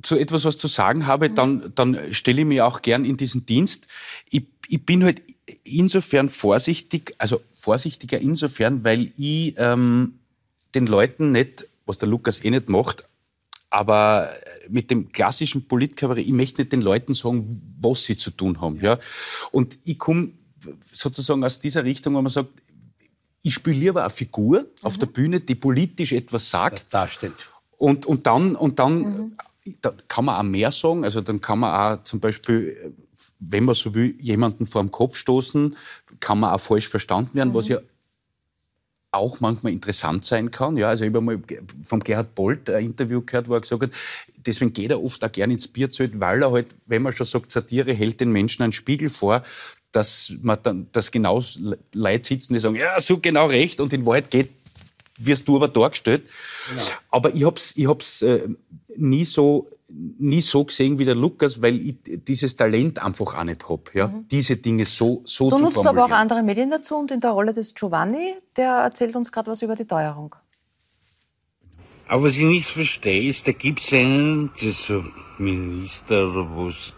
[0.01, 3.45] zu etwas was zu sagen habe, dann, dann stelle ich mich auch gern in diesen
[3.45, 3.87] Dienst.
[4.29, 5.21] Ich, ich bin halt
[5.63, 10.19] insofern vorsichtig, also vorsichtiger insofern, weil ich ähm,
[10.73, 13.03] den Leuten nicht, was der Lukas eh nicht macht,
[13.69, 14.29] aber
[14.69, 18.79] mit dem klassischen Politkabarett, ich möchte nicht den Leuten sagen, was sie zu tun haben.
[18.81, 18.99] Ja?
[19.51, 20.31] Und ich komme
[20.91, 22.49] sozusagen aus dieser Richtung, wo man sagt,
[23.41, 26.75] ich spiele lieber eine Figur auf der Bühne, die politisch etwas sagt.
[26.75, 27.49] Das darstellt.
[27.77, 29.35] Und, und dann, und dann,
[29.81, 31.03] dann kann man auch mehr sagen.
[31.03, 32.93] Also dann kann man auch zum Beispiel,
[33.39, 35.75] wenn man so will, jemanden vor den Kopf stoßen,
[36.19, 37.79] kann man auch falsch verstanden werden, was ja
[39.11, 40.77] auch manchmal interessant sein kann.
[40.77, 41.41] Ja, also ich habe mal
[41.83, 43.91] vom Gerhard Bolt ein Interview gehört, wo er gesagt hat,
[44.37, 47.51] deswegen geht er oft auch gerne ins Bierzelt, weil er halt, wenn man schon sagt,
[47.51, 49.43] Satire hält den Menschen einen Spiegel vor,
[49.91, 51.43] dass man dann, dass genau
[51.93, 54.49] Leute sitzen, die sagen, ja, so genau recht und in Wahrheit geht,
[55.17, 56.23] wirst du aber dargestellt.
[57.09, 58.47] Aber ich hab's, ich hab's äh,
[58.95, 61.95] nie so, nie so gesehen wie der Lukas, weil ich
[62.27, 65.97] dieses Talent einfach auch nicht hab, ja, diese Dinge so, so Du zu nutzt formulieren.
[65.97, 69.51] aber auch andere Medien dazu und in der Rolle des Giovanni, der erzählt uns gerade
[69.51, 70.35] was über die Teuerung.
[72.07, 75.03] Aber was ich nicht verstehe, ist, da gibt's einen, das ist so
[75.37, 76.93] Minister oder was,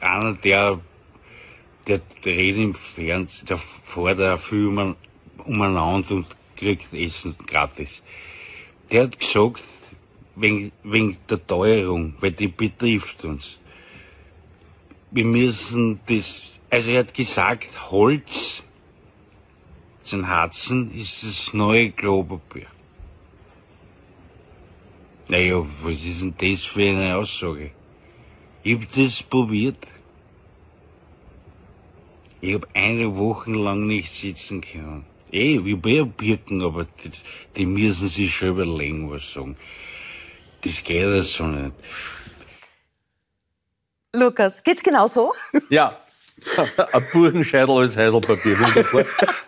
[0.00, 0.80] einer, der,
[1.86, 4.96] der, redet im Fernsehen, der fährt da viel um,
[5.44, 6.26] umeinander und
[6.56, 8.02] kriegt Essen gratis.
[8.90, 9.62] Der hat gesagt,
[10.36, 13.58] wegen, wegen der Teuerung, weil die betrifft uns.
[15.10, 18.62] Wir müssen das, also er hat gesagt, Holz
[20.02, 22.66] zum Harzen ist das neue Klopapier.
[25.28, 27.70] Naja, was ist denn das für eine Aussage?
[28.62, 29.78] Ich hab das probiert.
[32.40, 35.04] Ich hab eine Woche lang nicht sitzen können.
[35.30, 37.24] Eh, hab eh Birken, aber das,
[37.56, 39.56] die müssen sich schon überlegen, was sagen.
[40.62, 41.74] Das geht ja so nicht.
[44.12, 45.32] Lukas, geht's genau so?
[45.70, 45.98] Ja.
[46.92, 48.58] Ein Burgenscheitel als Heidelpapier.
[48.58, 49.04] Wunderbar.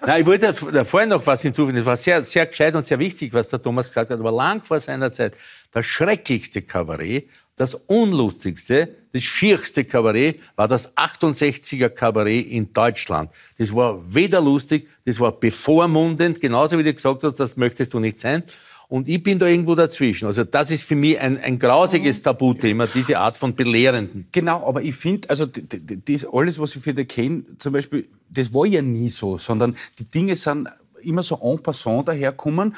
[0.07, 1.76] Nein, ich wollte da vorhin noch was hinzufügen.
[1.76, 4.18] Das war sehr, sehr gescheit und sehr wichtig, was der Thomas gesagt hat.
[4.18, 5.36] Aber lang vor seiner Zeit,
[5.70, 13.30] das schrecklichste Kabarett, das unlustigste, das schierste Kabarett war das 68er Kabarett in Deutschland.
[13.59, 18.01] Das war weder lustig, das war bevormundend, genauso wie du gesagt hast, das möchtest du
[18.01, 18.43] nicht sein.
[18.93, 20.26] Und ich bin da irgendwo dazwischen.
[20.26, 24.28] Also das ist für mich ein, ein grausiges Tabuthema, diese Art von Belehrenden.
[24.32, 28.53] Genau, aber ich finde, also das alles, was ich für den kenne, zum Beispiel, das
[28.53, 30.68] war ja nie so, sondern die Dinge sind
[31.01, 32.76] immer so en passant daherkommen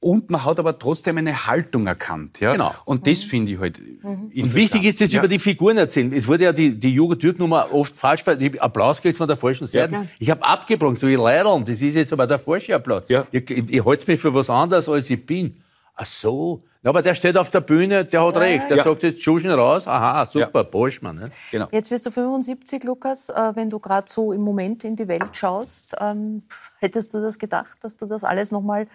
[0.00, 2.38] und man hat aber trotzdem eine Haltung erkannt.
[2.38, 2.52] Ja?
[2.52, 2.72] Genau.
[2.84, 5.18] Und das finde ich halt Und wichtig ist, das ja.
[5.18, 6.12] über die Figuren erzählen.
[6.12, 9.36] Es wurde ja die, die Jugend-Türk-Nummer oft falsch ver- ich hab Applaus gekriegt von der
[9.36, 9.92] falschen Seite.
[9.94, 10.06] Ja.
[10.20, 11.64] Ich habe abgebrochen, so wie Leideln.
[11.64, 13.04] Das ist jetzt aber der falsche Applaus.
[13.08, 13.26] Ja.
[13.32, 15.56] Ich, ich, ich halte mich für was anderes, als ich bin.
[16.00, 16.62] Ach so.
[16.84, 18.70] Na, aber der steht auf der Bühne, der hat recht.
[18.70, 18.84] Der Ja.
[18.84, 19.88] sagt jetzt Schuschen raus.
[19.88, 20.62] Aha, super, Ja.
[20.62, 21.16] Boschmann.
[21.16, 21.32] Ne?
[21.50, 21.66] Genau.
[21.72, 23.30] Jetzt wirst du 75, Lukas.
[23.30, 26.42] Äh, wenn du gerade so im Moment in die Welt schaust, ähm,
[26.78, 28.86] hättest du das gedacht, dass du das alles nochmal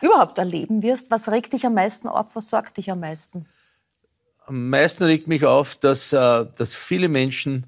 [0.00, 1.10] überhaupt erleben wirst?
[1.10, 2.34] Was regt dich am meisten auf?
[2.36, 3.46] Was sorgt dich am meisten?
[4.46, 7.66] Am meisten regt mich auf, dass, äh, dass viele Menschen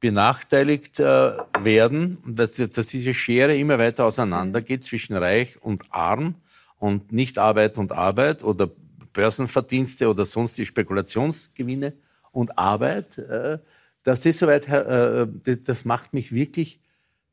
[0.00, 6.34] benachteiligt äh, werden, dass, dass diese Schere immer weiter auseinandergeht zwischen Reich und Arm
[6.78, 8.70] und nicht Arbeit und Arbeit oder
[9.12, 11.92] Börsenverdienste oder sonst die Spekulationsgewinne
[12.32, 13.58] und Arbeit, äh,
[14.02, 16.80] dass das soweit, das macht mich wirklich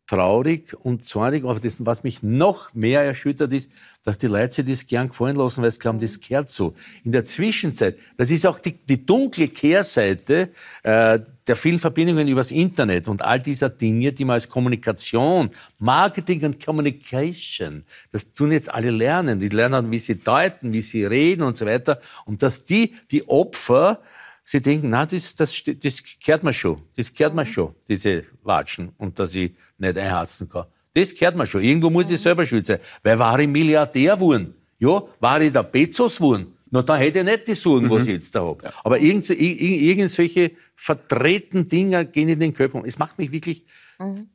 [0.07, 1.43] traurig und zornig.
[1.43, 3.69] Aber das, was mich noch mehr erschüttert, ist,
[4.03, 6.73] dass die Leute sich das gern gefallen lassen, weil sie glauben, das gehört so.
[7.03, 10.49] In der Zwischenzeit, das ist auch die, die dunkle Kehrseite
[10.83, 15.49] äh, der vielen Verbindungen übers Internet und all dieser Dinge, die man als Kommunikation,
[15.79, 19.39] Marketing und Communication, das tun jetzt alle lernen.
[19.39, 21.99] Die lernen, wie sie deuten, wie sie reden und so weiter.
[22.25, 24.01] Und dass die, die Opfer,
[24.47, 28.93] sie denken, na, das, das, das kehrt mir schon, das kehrt mir schon, diese Watschen,
[28.97, 30.65] und dass ich nicht einharzen kann.
[30.93, 31.61] Das kehrt mir schon.
[31.61, 32.79] Irgendwo muss ich selber schuld sein.
[33.03, 37.25] Weil war ich Milliardär geworden, ja, war ich der Bezos geworden, na, dann hätte ich
[37.25, 38.71] nicht die Sorgen, was ich jetzt da habe.
[38.83, 42.83] Aber irgend, irgend solche verdrehten Dinger gehen in den Köpfen.
[42.85, 43.65] Es macht mich wirklich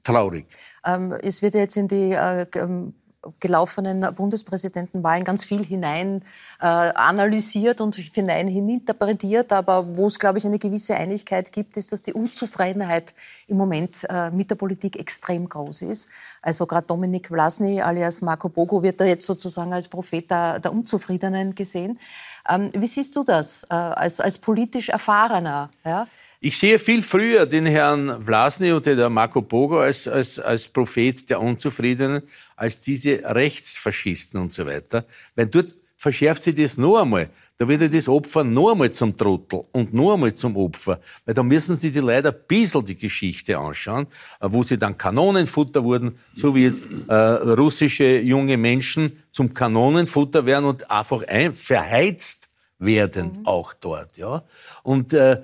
[0.03, 0.47] traurig.
[0.85, 2.95] Ähm, es wird ja jetzt in die äh, ähm,
[3.41, 6.23] gelaufenen Bundespräsidentenwahlen ganz viel hinein
[6.61, 9.53] äh, analysiert und hinein hininterpretiert.
[9.53, 13.15] Aber wo es, glaube ich, eine gewisse Einigkeit gibt, ist, dass die Unzufriedenheit
[13.47, 16.11] im Moment äh, mit der Politik extrem groß ist.
[16.41, 21.55] Also gerade Dominik Vlasny alias Marco Bogo wird da jetzt sozusagen als Prophet der, Unzufriedenen
[21.55, 21.99] gesehen.
[22.49, 25.69] Ähm, wie siehst du das äh, als, als politisch Erfahrener?
[25.85, 26.07] Ja?
[26.45, 31.31] Ich sehe viel früher den Herrn Vlasny und den Marco Bogo als, als, als Prophet
[31.31, 32.25] der Unzufriedenen,
[32.57, 35.05] als diese Rechtsfaschisten und so weiter.
[35.37, 37.31] Weil dort verschärft sich das noch einmal.
[37.59, 40.99] Da wird ja das Opfer noch einmal zum Trottel und noch einmal zum Opfer.
[41.25, 44.09] Weil da müssen sich die Leute ein bisschen die Geschichte anschauen,
[44.41, 50.45] äh, wo sie dann Kanonenfutter wurden, so wie jetzt äh, russische junge Menschen zum Kanonenfutter
[50.45, 52.49] werden und einfach ein, verheizt
[52.81, 54.17] werden auch dort.
[54.17, 54.43] Ja?
[54.83, 55.43] Und äh,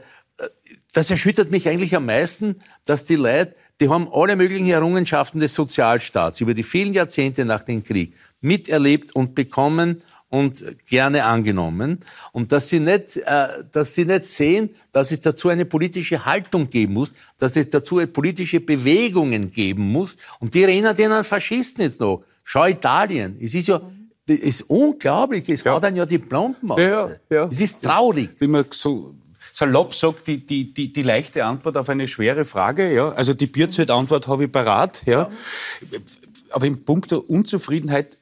[0.92, 5.54] das erschüttert mich eigentlich am meisten, dass die Leute, die haben alle möglichen Errungenschaften des
[5.54, 12.00] Sozialstaats über die vielen Jahrzehnte nach dem Krieg miterlebt und bekommen und gerne angenommen.
[12.32, 16.68] Und dass sie nicht, äh, dass sie nicht sehen, dass es dazu eine politische Haltung
[16.68, 20.16] geben muss, dass es dazu politische Bewegungen geben muss.
[20.38, 22.24] Und die erinnern den an Faschisten jetzt noch.
[22.44, 23.38] Schau Italien.
[23.40, 23.80] Es ist ja,
[24.26, 25.48] das ist unglaublich.
[25.48, 26.80] Es haut dann ja die Plomben aus.
[26.80, 27.48] Ja, ja.
[27.50, 28.30] Es ist traurig.
[28.40, 29.14] Man so
[29.58, 32.94] salopp sagt, die, die, die, die leichte Antwort auf eine schwere Frage.
[32.94, 33.08] Ja?
[33.08, 35.02] Also die Bierzeit-Antwort habe ich parat.
[35.04, 35.30] Ja?
[36.50, 38.18] Aber im Punkt der Unzufriedenheit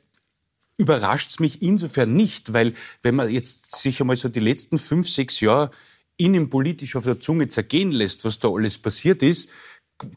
[0.78, 2.72] überrascht es mich insofern nicht, weil
[3.03, 5.70] wenn man jetzt sich einmal so die letzten fünf, sechs Jahre
[6.16, 9.51] innenpolitisch auf der Zunge zergehen lässt, was da alles passiert ist,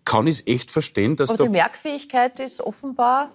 [0.06, 3.32] kann ich es echt verstehen, dass Aber die Merkfähigkeit ist offenbar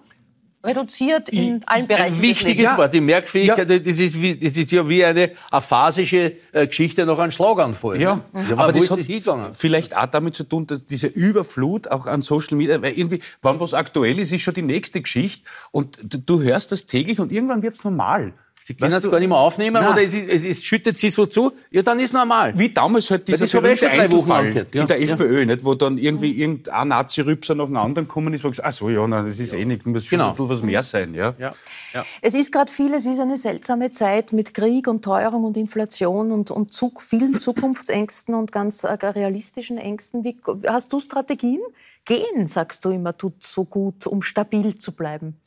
[0.65, 2.15] reduziert in allen Bereichen.
[2.15, 2.77] Ein wichtiges.
[2.77, 7.19] Wort, die Merkfähigkeit, das, ist wie, das ist ja wie eine aphasische äh, Geschichte nach
[7.19, 8.01] einem Schlaganfall.
[8.01, 8.45] Ja, ne?
[8.51, 9.53] aber aber wo das ist hat das hingegangen?
[9.53, 13.59] vielleicht auch damit zu tun, dass diese Überflut auch an Social Media, weil irgendwie, wann
[13.59, 17.31] was aktuell ist, ist schon die nächste Geschichte und du, du hörst das täglich und
[17.31, 18.33] irgendwann wird's normal.
[18.67, 19.93] Sie können es gar nicht mehr aufnehmen Nein.
[19.93, 22.57] oder es, es, es schüttet sie so zu, ja, dann ist normal.
[22.57, 24.81] Wie damals halt dieser ich berühmte Einzelfall ja.
[24.81, 25.13] in der Ja.
[25.13, 28.73] FPÖ, nicht, wo dann irgendwie irgendein Nazi-Rübser nach dem anderen gekommen ist, wo gesagt, ach
[28.73, 30.31] so, ja, nein, das ist eh nicht, muss schon Genau.
[30.31, 31.13] ein bisschen was mehr sein.
[31.13, 31.35] Ja.
[31.37, 31.53] Ja.
[31.93, 32.03] Ja.
[32.23, 36.31] Es ist gerade viel, es ist eine seltsame Zeit mit Krieg und Teuerung und Inflation
[36.31, 40.23] und, und zu, vielen Zukunftsängsten und ganz äh, realistischen Ängsten.
[40.23, 40.37] Wie,
[40.67, 41.61] hast du Strategien?
[42.05, 45.37] Gehen, sagst du immer, tut so gut, um stabil zu bleiben.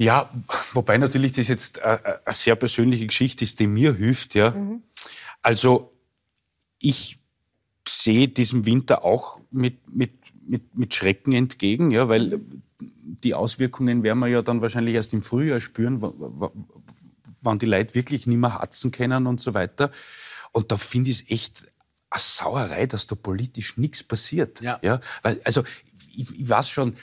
[0.00, 0.30] Ja,
[0.72, 4.34] wobei natürlich das jetzt äh, äh, eine sehr persönliche Geschichte ist, die mir hilft.
[4.34, 4.56] Ja.
[5.42, 5.92] Also
[6.80, 7.18] ich
[7.86, 10.12] sehe diesem Winter auch mit, mit,
[10.46, 12.40] mit, mit Schrecken entgegen, ja, weil
[12.80, 16.52] die Auswirkungen werden wir ja dann wahrscheinlich erst im Frühjahr spüren, wa- wa-
[17.42, 19.90] wann die Leute wirklich nicht mehr hatzen können und so weiter.
[20.52, 21.62] Und da finde ich es echt
[22.08, 24.62] eine Sauerei, dass da politisch nichts passiert.
[24.62, 24.78] Ja.
[24.82, 25.62] Ja, weil, also
[26.16, 26.94] ich, ich weiß schon,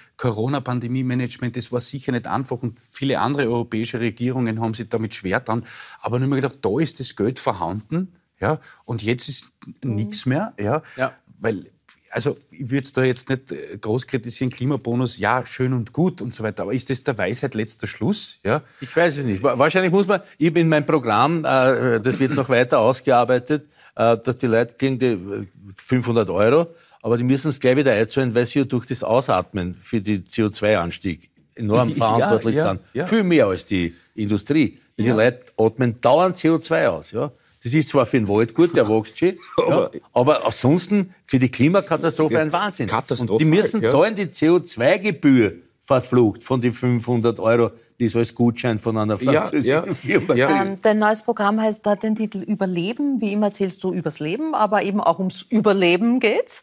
[0.61, 5.39] Corona-Pandemie-Management, das war sicher nicht einfach und viele andere europäische Regierungen haben sich damit schwer
[5.39, 5.63] getan.
[5.99, 9.51] Aber nur mal gedacht, da ist das Geld vorhanden, ja, und jetzt ist
[9.83, 11.13] nichts mehr, ja, Ja.
[11.39, 11.65] weil
[12.09, 16.21] also ich würde es da jetzt nicht äh, groß kritisieren, Klimabonus, ja, schön und gut
[16.21, 18.39] und so weiter, aber ist das der Weisheit letzter Schluss?
[18.45, 18.61] Ja?
[18.79, 19.43] Ich weiß es nicht.
[19.43, 23.67] Wa- Wahrscheinlich muss man, ich bin in meinem Programm, äh, das wird noch weiter ausgearbeitet,
[23.95, 26.67] äh, dass die Leute kriegen die äh, 500 Euro,
[27.01, 30.23] aber die müssen es gleich wieder einzahlen, weil sie ja durch das Ausatmen für den
[30.23, 32.81] CO2-Anstieg enorm Ja, verantwortlich ja, sind.
[32.93, 33.05] ja.
[33.05, 34.79] Viel mehr als die Industrie.
[34.97, 37.11] Die Leute atmen dauernd CO2 aus.
[37.11, 37.31] Ja?
[37.63, 39.33] Das ist zwar für den Wald gut, der wächst schon,
[39.69, 42.87] ja, aber ansonsten für die Klimakatastrophe ein Wahnsinn.
[42.87, 43.89] Katastrophal, Und die müssen ja.
[43.91, 49.69] zahlen die CO2-Gebühr verflucht von den 500 Euro, die ist als Gutschein von einer französischen
[49.69, 50.35] ja, Firma.
[50.35, 50.63] ja.
[50.63, 53.21] Ähm, dein neues Programm heißt, hat den Titel Überleben.
[53.21, 56.61] Wie immer erzählst du übers Leben, aber eben auch ums Überleben geht's.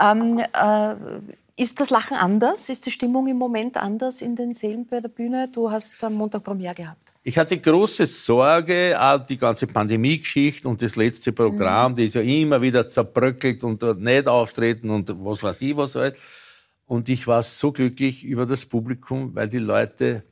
[0.00, 0.94] Ähm, äh,
[1.56, 2.68] ist das Lachen anders?
[2.68, 5.48] Ist die Stimmung im Moment anders in den Seelen bei der Bühne?
[5.48, 7.12] Du hast am Montag Premiere gehabt.
[7.24, 12.20] Ich hatte große Sorge, auch die ganze Pandemie-Geschichte und das letzte Programm, die ist ja
[12.20, 16.16] immer wieder zerbröckelt und dort nicht auftreten und was weiß ich was halt.
[16.84, 20.22] Und ich war so glücklich über das Publikum, weil die Leute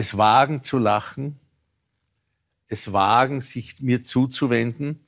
[0.00, 1.38] es wagen zu lachen,
[2.68, 5.00] es wagen, sich mir zuzuwenden,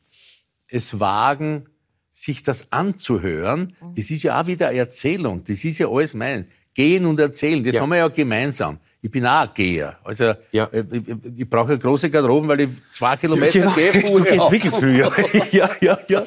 [0.69, 1.67] es wagen,
[2.11, 3.75] sich das anzuhören.
[3.97, 6.47] Das ist ja auch wieder eine Erzählung, das ist ja alles mein.
[6.75, 7.83] Gehen und erzählen, das Ja.
[7.83, 8.79] haben wir ja gemeinsam.
[9.03, 9.99] Ich bin auch ein Geher.
[10.05, 10.65] Also Ja.
[10.73, 13.75] äh, ich, ich, ich brauche eine große Garderobe, weil ich zwei Kilometer Genau.
[13.75, 13.93] gehe.
[13.93, 15.11] Du gehst wirklich viel, ja.
[15.53, 16.25] ja, ja, ja.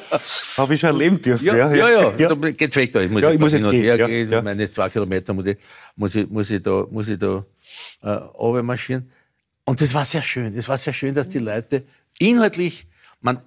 [0.56, 1.44] Habe ich schon erleben dürfen.
[1.46, 2.28] Ja, ja, ja.
[2.34, 3.00] Da geht's weg da.
[3.00, 4.30] Ich muss, Ja, jetzt ich muss hin jetzt und gehen, her ja, gehen.
[4.30, 4.40] ja.
[4.42, 5.58] Meine zwei Kilometer muss ich,
[5.96, 7.44] muss ich, muss ich da, muss ich da
[8.02, 9.10] äh, runter marschieren.
[9.64, 10.56] Und das war sehr schön.
[10.56, 11.84] Es war sehr schön, dass die Leute
[12.18, 12.86] inhaltlich,
[13.20, 13.40] man,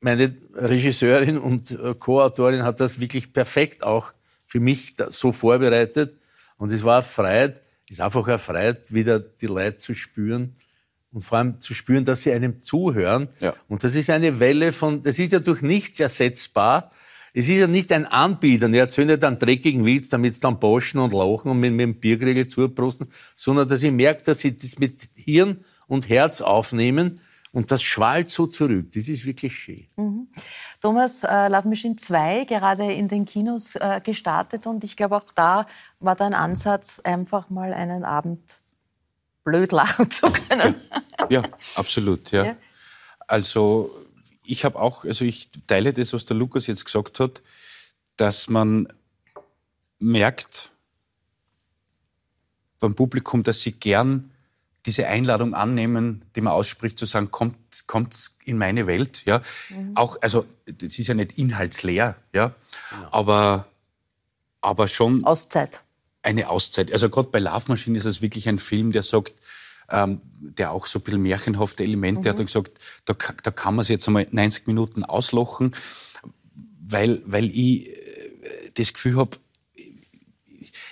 [0.00, 4.12] meine Regisseurin und äh, Co-Autorin hat das wirklich perfekt auch
[4.46, 6.16] für mich da, so vorbereitet.
[6.56, 10.54] Und es war Freude, ist einfach eine Freude, wieder die Leute zu spüren
[11.12, 13.28] und vor allem zu spüren, dass sie einem zuhören.
[13.40, 13.54] Ja.
[13.68, 16.90] Und das ist eine Welle von, das ist ja durch nichts ersetzbar.
[17.38, 20.58] Es ist ja nicht ein Anbieten, er erzählt nicht einen dreckigen Witz, damit sie dann
[20.58, 24.56] boschen und lachen und mit, mit dem Bierkriegel zubrusten, sondern dass ich merke, dass sie
[24.56, 27.20] das mit Hirn und Herz aufnehmen
[27.52, 28.90] und das schwallt so zurück.
[28.92, 29.86] Das ist wirklich schön.
[30.82, 35.32] Thomas, äh, Love Machine 2, gerade in den Kinos äh, gestartet und ich glaube auch
[35.32, 35.68] da
[36.00, 38.42] war dein Ansatz, einfach mal einen Abend
[39.44, 40.74] blöd lachen zu können.
[41.30, 41.42] Ja,
[41.76, 42.32] absolut.
[42.32, 42.46] Ja.
[42.46, 42.56] Ja.
[43.28, 44.07] Also
[44.48, 47.42] ich habe auch, also ich teile das, was der Lukas jetzt gesagt hat,
[48.16, 48.88] dass man
[49.98, 50.70] merkt
[52.80, 54.30] beim Publikum, dass sie gern
[54.86, 59.42] diese Einladung annehmen, die man ausspricht, zu sagen, kommt, kommt in meine Welt, ja.
[59.94, 62.54] Auch, also, das ist ja nicht inhaltsleer, ja.
[63.10, 63.66] Aber,
[64.62, 65.82] aber schon Auszeit.
[66.22, 66.90] eine Auszeit.
[66.92, 69.34] Also gerade bei Love Machine ist es wirklich ein Film, der sagt,
[69.90, 73.82] ähm, der auch so ein bisschen märchenhafte Elemente hat und gesagt, da, da kann man
[73.82, 75.74] es jetzt einmal 90 Minuten auslochen,
[76.82, 77.92] weil, weil ich äh,
[78.74, 79.36] das Gefühl habe,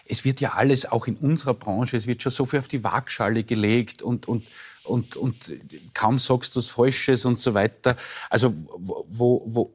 [0.09, 2.85] es wird ja alles, auch in unserer Branche, es wird schon so viel auf die
[2.85, 4.47] Waagschale gelegt und, und,
[4.85, 5.53] und, und
[5.95, 7.97] kaum sagst du was Falsches und so weiter.
[8.31, 9.73] Also wo, wo, wo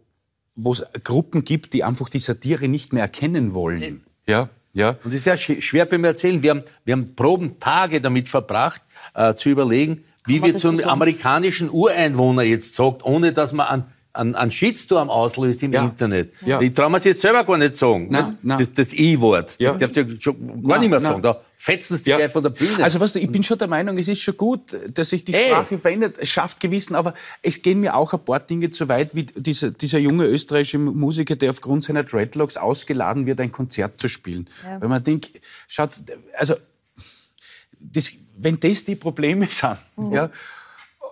[0.55, 3.82] wo es Gruppen gibt, die einfach die Satire nicht mehr erkennen wollen.
[4.28, 4.89] Ja, ja.
[5.03, 6.41] Und das ist ja sch- schwer beim Erzählen.
[6.41, 8.82] Wir haben, wir haben Probentage damit verbracht,
[9.13, 13.86] äh, zu überlegen, wie wir zum so amerikanischen Ureinwohner jetzt sagt, ohne dass man an
[14.14, 15.84] an, an Shitstorm auslöst im Ja.
[15.86, 16.34] Internet.
[16.45, 16.59] Ja.
[16.59, 18.07] Ich traue mir es jetzt selber gar nicht sagen.
[18.09, 18.38] Nein, ne?
[18.41, 18.59] nein.
[18.59, 19.55] Das, das I-Wort.
[19.59, 19.72] Ja.
[19.72, 21.01] Das darfst du ja schon gar Nein, nicht mehr nein.
[21.01, 21.22] sagen.
[21.22, 22.84] Da fetzen sie gleich von der Bühne.
[22.84, 25.34] Also weißt du, ich bin schon der Meinung, es ist schon gut, dass sich die
[25.34, 25.49] Ey.
[25.49, 26.16] Sprache verändert.
[26.18, 29.72] Es schafft Gewissen, aber es gehen mir auch ein paar Dinge zu weit, wie dieser,
[29.72, 34.49] dieser junge österreichische Musiker, der aufgrund seiner Dreadlocks ausgeladen wird, ein Konzert zu spielen.
[34.80, 35.91] Weil man denkt, schaut,
[36.38, 36.55] also
[37.80, 39.78] das, wenn das die Probleme sind,
[40.12, 40.30] ja,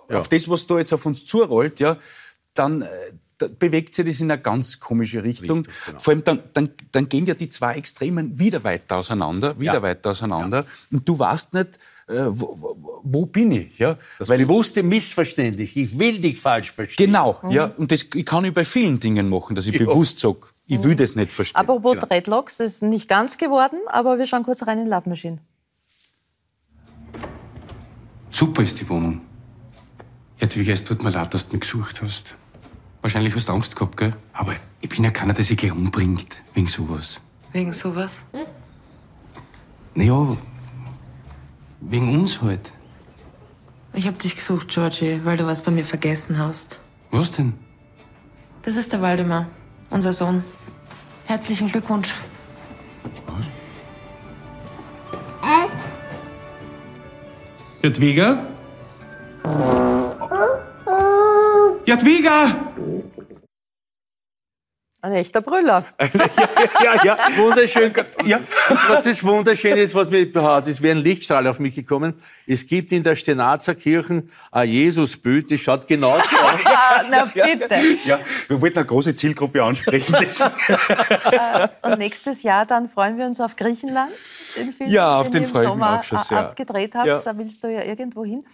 [0.08, 1.96] auf das, was da jetzt auf uns zurollt, ja,
[2.54, 2.86] dann äh,
[3.40, 5.66] da bewegt sich das in eine ganz komische Richtung.
[5.98, 9.82] Vor allem dann, dann, dann gehen ja die zwei Extremen wieder weiter auseinander, wieder Ja.
[9.82, 10.66] weiter auseinander.
[10.92, 13.78] Und du weißt nicht, äh, wo, wo, bin ich?
[13.78, 13.96] Ja?
[14.18, 15.74] das bewusste Missverständnis.
[15.74, 17.06] Ich will dich falsch verstehen.
[17.06, 17.72] Genau, ja.
[17.76, 20.94] Und das ich kann ich bei vielen Dingen machen, dass ich bewusst sage, ich will
[20.94, 21.58] das nicht verstehen.
[21.60, 22.06] Apropos Genau.
[22.06, 25.38] Dreadlocks, ist nicht ganz geworden, aber wir schauen kurz rein in Love Machine.
[28.30, 29.22] Super ist die Wohnung.
[30.40, 32.34] Jadwiga, es tut mir leid, dass du mich gesucht hast.
[33.02, 34.14] Wahrscheinlich hast du Angst gehabt, gell?
[34.32, 37.20] Aber ich bin ja keiner, der sich gleich umbringt, wegen sowas.
[37.52, 38.24] Wegen sowas?
[39.94, 40.36] Naja,
[41.80, 42.72] wegen uns halt.
[43.92, 46.80] Ich hab dich gesucht, Georgie, weil du was bei mir vergessen hast.
[47.10, 47.54] Was denn?
[48.62, 49.46] Das ist der Waldemar,
[49.90, 50.44] unser Sohn.
[51.26, 52.14] Herzlichen Glückwunsch.
[57.82, 58.46] Jadwiga?
[61.90, 62.70] Jadwiga!
[65.02, 65.86] Ein echter Brüller.
[66.84, 67.90] ja, ja, wunderschön.
[68.26, 68.38] Ja.
[68.88, 72.20] Was das wunderschön ist, was mir behaart, ist wie ein Lichtstrahl auf mich gekommen.
[72.46, 76.60] Es gibt in der Stenazer Kirche ein Jesusbild, das schaut genauso aus.
[76.92, 77.76] Ah, na bitte.
[78.04, 78.18] Ja,
[78.48, 80.14] wir wollten eine große Zielgruppe ansprechen.
[80.20, 80.50] deswegen.
[81.82, 84.10] Und nächstes Jahr dann freuen wir uns auf Griechenland,
[84.56, 86.38] den Film, Ja, auf den ihr im freue ich mich Sommer auch schon äh, sehr.
[86.38, 87.06] abgedreht habt.
[87.06, 87.18] Ja.
[87.20, 88.44] Da willst du ja irgendwo hin.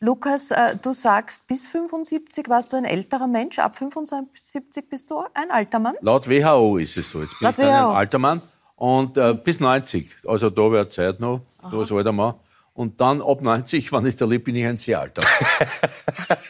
[0.00, 5.22] Lukas, äh, du sagst, bis 75 warst du ein älterer Mensch, ab 75 bist du
[5.34, 5.94] ein alter Mann.
[6.00, 7.22] Laut WHO ist es so.
[7.22, 7.90] Jetzt bin Laut ich dann WHO.
[7.90, 8.42] ein alter Mann.
[8.76, 11.40] Und äh, bis 90, also da wäre Zeit noch,
[11.70, 12.34] da ist alter Mann.
[12.74, 15.22] Und dann ab 90, wann ich da lebe, bin ich ein sehr alter.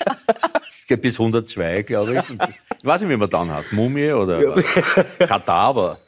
[0.88, 2.30] Geht bis 102, glaube ich.
[2.78, 3.72] Ich weiß nicht, wie man dann heißt.
[3.72, 4.54] Mumie oder
[5.18, 5.98] Kadaver.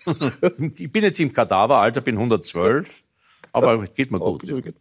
[0.77, 3.03] Ich bin jetzt im Kadaveralter, bin 112,
[3.53, 4.43] aber geht mir gut.
[4.49, 4.73] Äh,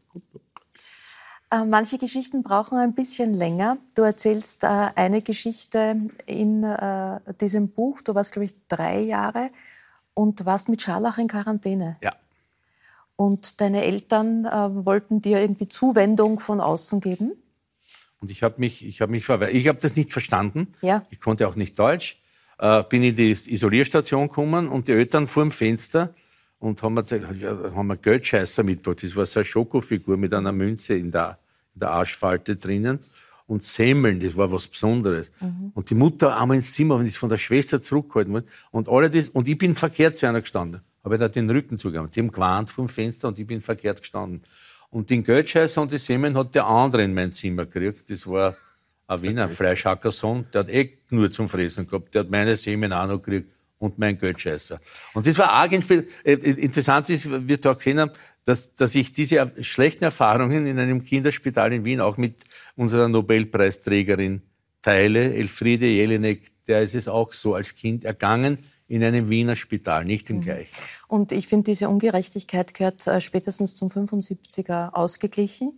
[1.49, 3.77] manche Geschichten brauchen ein bisschen länger.
[3.95, 8.01] Du erzählst äh, eine Geschichte in äh, diesem Buch.
[8.01, 9.49] Du warst, glaube ich, drei Jahre
[10.13, 11.97] und warst mit Scharlach in Quarantäne.
[12.01, 12.13] Ja.
[13.15, 17.33] Und deine Eltern äh, wollten dir irgendwie Zuwendung von außen geben.
[18.19, 19.55] Und ich habe mich, ich habe mich verweigert.
[19.55, 20.73] Ich habe das nicht verstanden.
[20.81, 21.05] Ja.
[21.09, 22.21] Ich konnte auch nicht Deutsch.
[22.59, 26.13] Äh, bin in die Isolierstation gekommen und die Eltern vor dem Fenster
[26.59, 27.05] und haben mir,
[27.39, 29.03] ja, haben mir Geldscheißer mitgebracht.
[29.03, 31.37] Das war so eine Schokofigur mit einer Münze in der,
[31.73, 32.99] in der Arschfalte drinnen.
[33.45, 35.31] Und Semmeln, das war was Besonderes.
[35.73, 38.47] Und die Mutter einmal ins Zimmer und ist von der Schwester zurückgehalten worden.
[38.71, 40.81] Und alle das, und ich bin verkehrt zu einer gestanden.
[41.03, 42.09] Habe da den Rücken zugehauen.
[42.13, 44.41] Die haben gewarnt vom Fenster und ich bin verkehrt gestanden.
[44.89, 48.09] Und den Geldscheißer und die Semmeln hat der andere in mein Zimmer gekriegt.
[48.09, 48.53] Das war
[49.07, 50.47] ein Wiener Fleischhackersohn.
[50.51, 52.15] Der hat eh nur zum Fressen gehabt.
[52.15, 53.49] Der hat meine Semen auch noch gekriegt
[53.79, 54.79] und mein Geldscheißer.
[55.13, 58.11] Und das war arg äh, interessant ist, wie wir da gesehen haben,
[58.43, 62.43] dass, dass ich diese schlechten Erfahrungen in einem Kinderspital in Wien auch mit
[62.75, 64.41] unserer Nobelpreisträgerin
[64.81, 70.05] teile, Elfriede Jelinek, der ist es auch so als Kind ergangen in einem Wiener Spital,
[70.05, 70.73] nicht im gleichen.
[71.07, 75.77] Und ich finde, diese Ungerechtigkeit gehört äh, spätestens zum 75er ausgeglichen.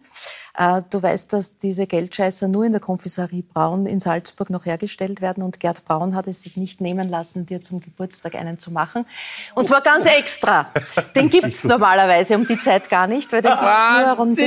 [0.57, 5.21] Äh, du weißt, dass diese Geldscheißer nur in der Konfiserie Braun in Salzburg noch hergestellt
[5.21, 8.71] werden und Gerd Braun hat es sich nicht nehmen lassen, dir zum Geburtstag einen zu
[8.71, 9.05] machen.
[9.55, 10.69] Und zwar ganz extra.
[11.15, 14.39] Den gibt's normalerweise um die Zeit gar nicht, weil den gibt's nur rund.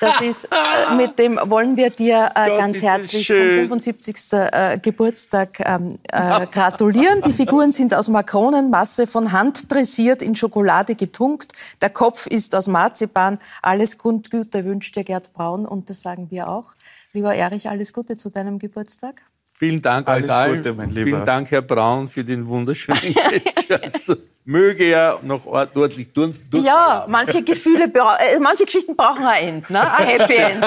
[0.00, 4.16] Das ist, äh, mit dem wollen wir dir äh, Gott, ganz herzlich zum 75.
[4.32, 7.22] Äh, Geburtstag ähm, äh, gratulieren.
[7.22, 11.52] Die Figuren sind aus Makronenmasse von Hand dressiert, in Schokolade getunkt.
[11.80, 13.38] Der Kopf ist aus Marzipan.
[13.62, 16.74] Alles Gute wünscht dir Gerd Braun und das sagen wir auch.
[17.12, 19.22] Lieber Erich, alles Gute zu deinem Geburtstag.
[19.52, 20.56] Vielen Dank Alles.
[20.56, 21.06] Gute, mein Lieber.
[21.06, 23.00] Vielen Dank, Herr Braun, für den wunderschönen
[23.66, 24.16] Geldscheißer.
[24.48, 29.68] Möge er noch ordentlich durch, durch Ja, manche Gefühle, äh, manche Geschichten brauchen ein End,
[29.68, 29.80] ne?
[29.92, 30.64] ein Happy End.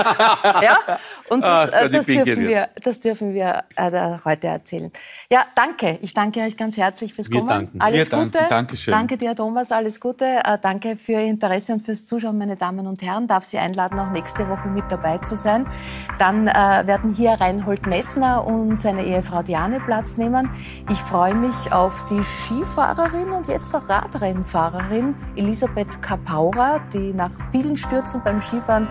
[0.62, 0.78] Ja?
[1.32, 4.92] Und das, Ach, äh, das, dürfen wir, das dürfen wir äh, heute erzählen.
[5.32, 5.98] Ja, danke.
[6.02, 7.48] Ich danke euch ganz herzlich fürs Wir Kommen.
[7.48, 7.82] danken.
[7.82, 8.32] Alles Wir danken.
[8.34, 8.50] Gute.
[8.50, 8.92] Dankeschön.
[8.92, 9.72] Danke dir, Thomas.
[9.72, 10.26] Alles Gute.
[10.26, 13.28] Äh, danke für Ihr Interesse und fürs Zuschauen, meine Damen und Herren.
[13.28, 15.66] Darf Sie einladen, auch nächste Woche mit dabei zu sein.
[16.20, 16.54] Dann äh,
[16.86, 20.50] werden hier Reinhold Messner und seine Ehefrau Diane Platz nehmen.
[20.92, 27.78] Ich freue mich auf die Skifahrerin und jetzt auch Radrennfahrerin Elisabeth Kapaura, die nach vielen
[27.78, 28.88] Stürzen beim Skifahren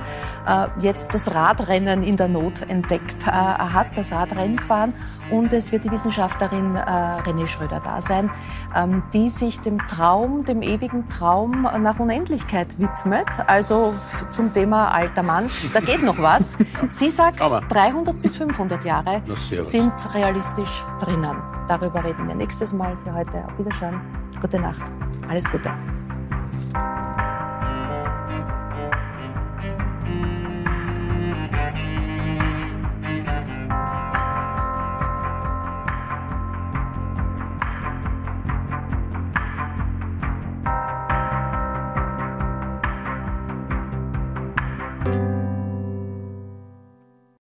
[0.47, 4.95] äh, jetzt das Radrennen in der Not entdeckt äh, hat, das Radrennfahren.
[5.31, 8.31] Und es wird die Wissenschaftlerin äh, René Schröder da sein,
[8.74, 13.28] ähm, die sich dem Traum, dem ewigen Traum nach Unendlichkeit widmet.
[13.47, 13.95] Also
[14.31, 16.59] zum Thema alter Mann, da geht noch was.
[16.89, 19.22] Sie sagt, Aber- 300 bis 500 Jahre
[19.62, 21.37] sind realistisch drinnen.
[21.68, 22.97] Darüber reden wir nächstes Mal.
[23.05, 24.01] Für heute auf Wiedersehen
[24.41, 24.82] gute Nacht.
[25.28, 25.70] Alles Gute.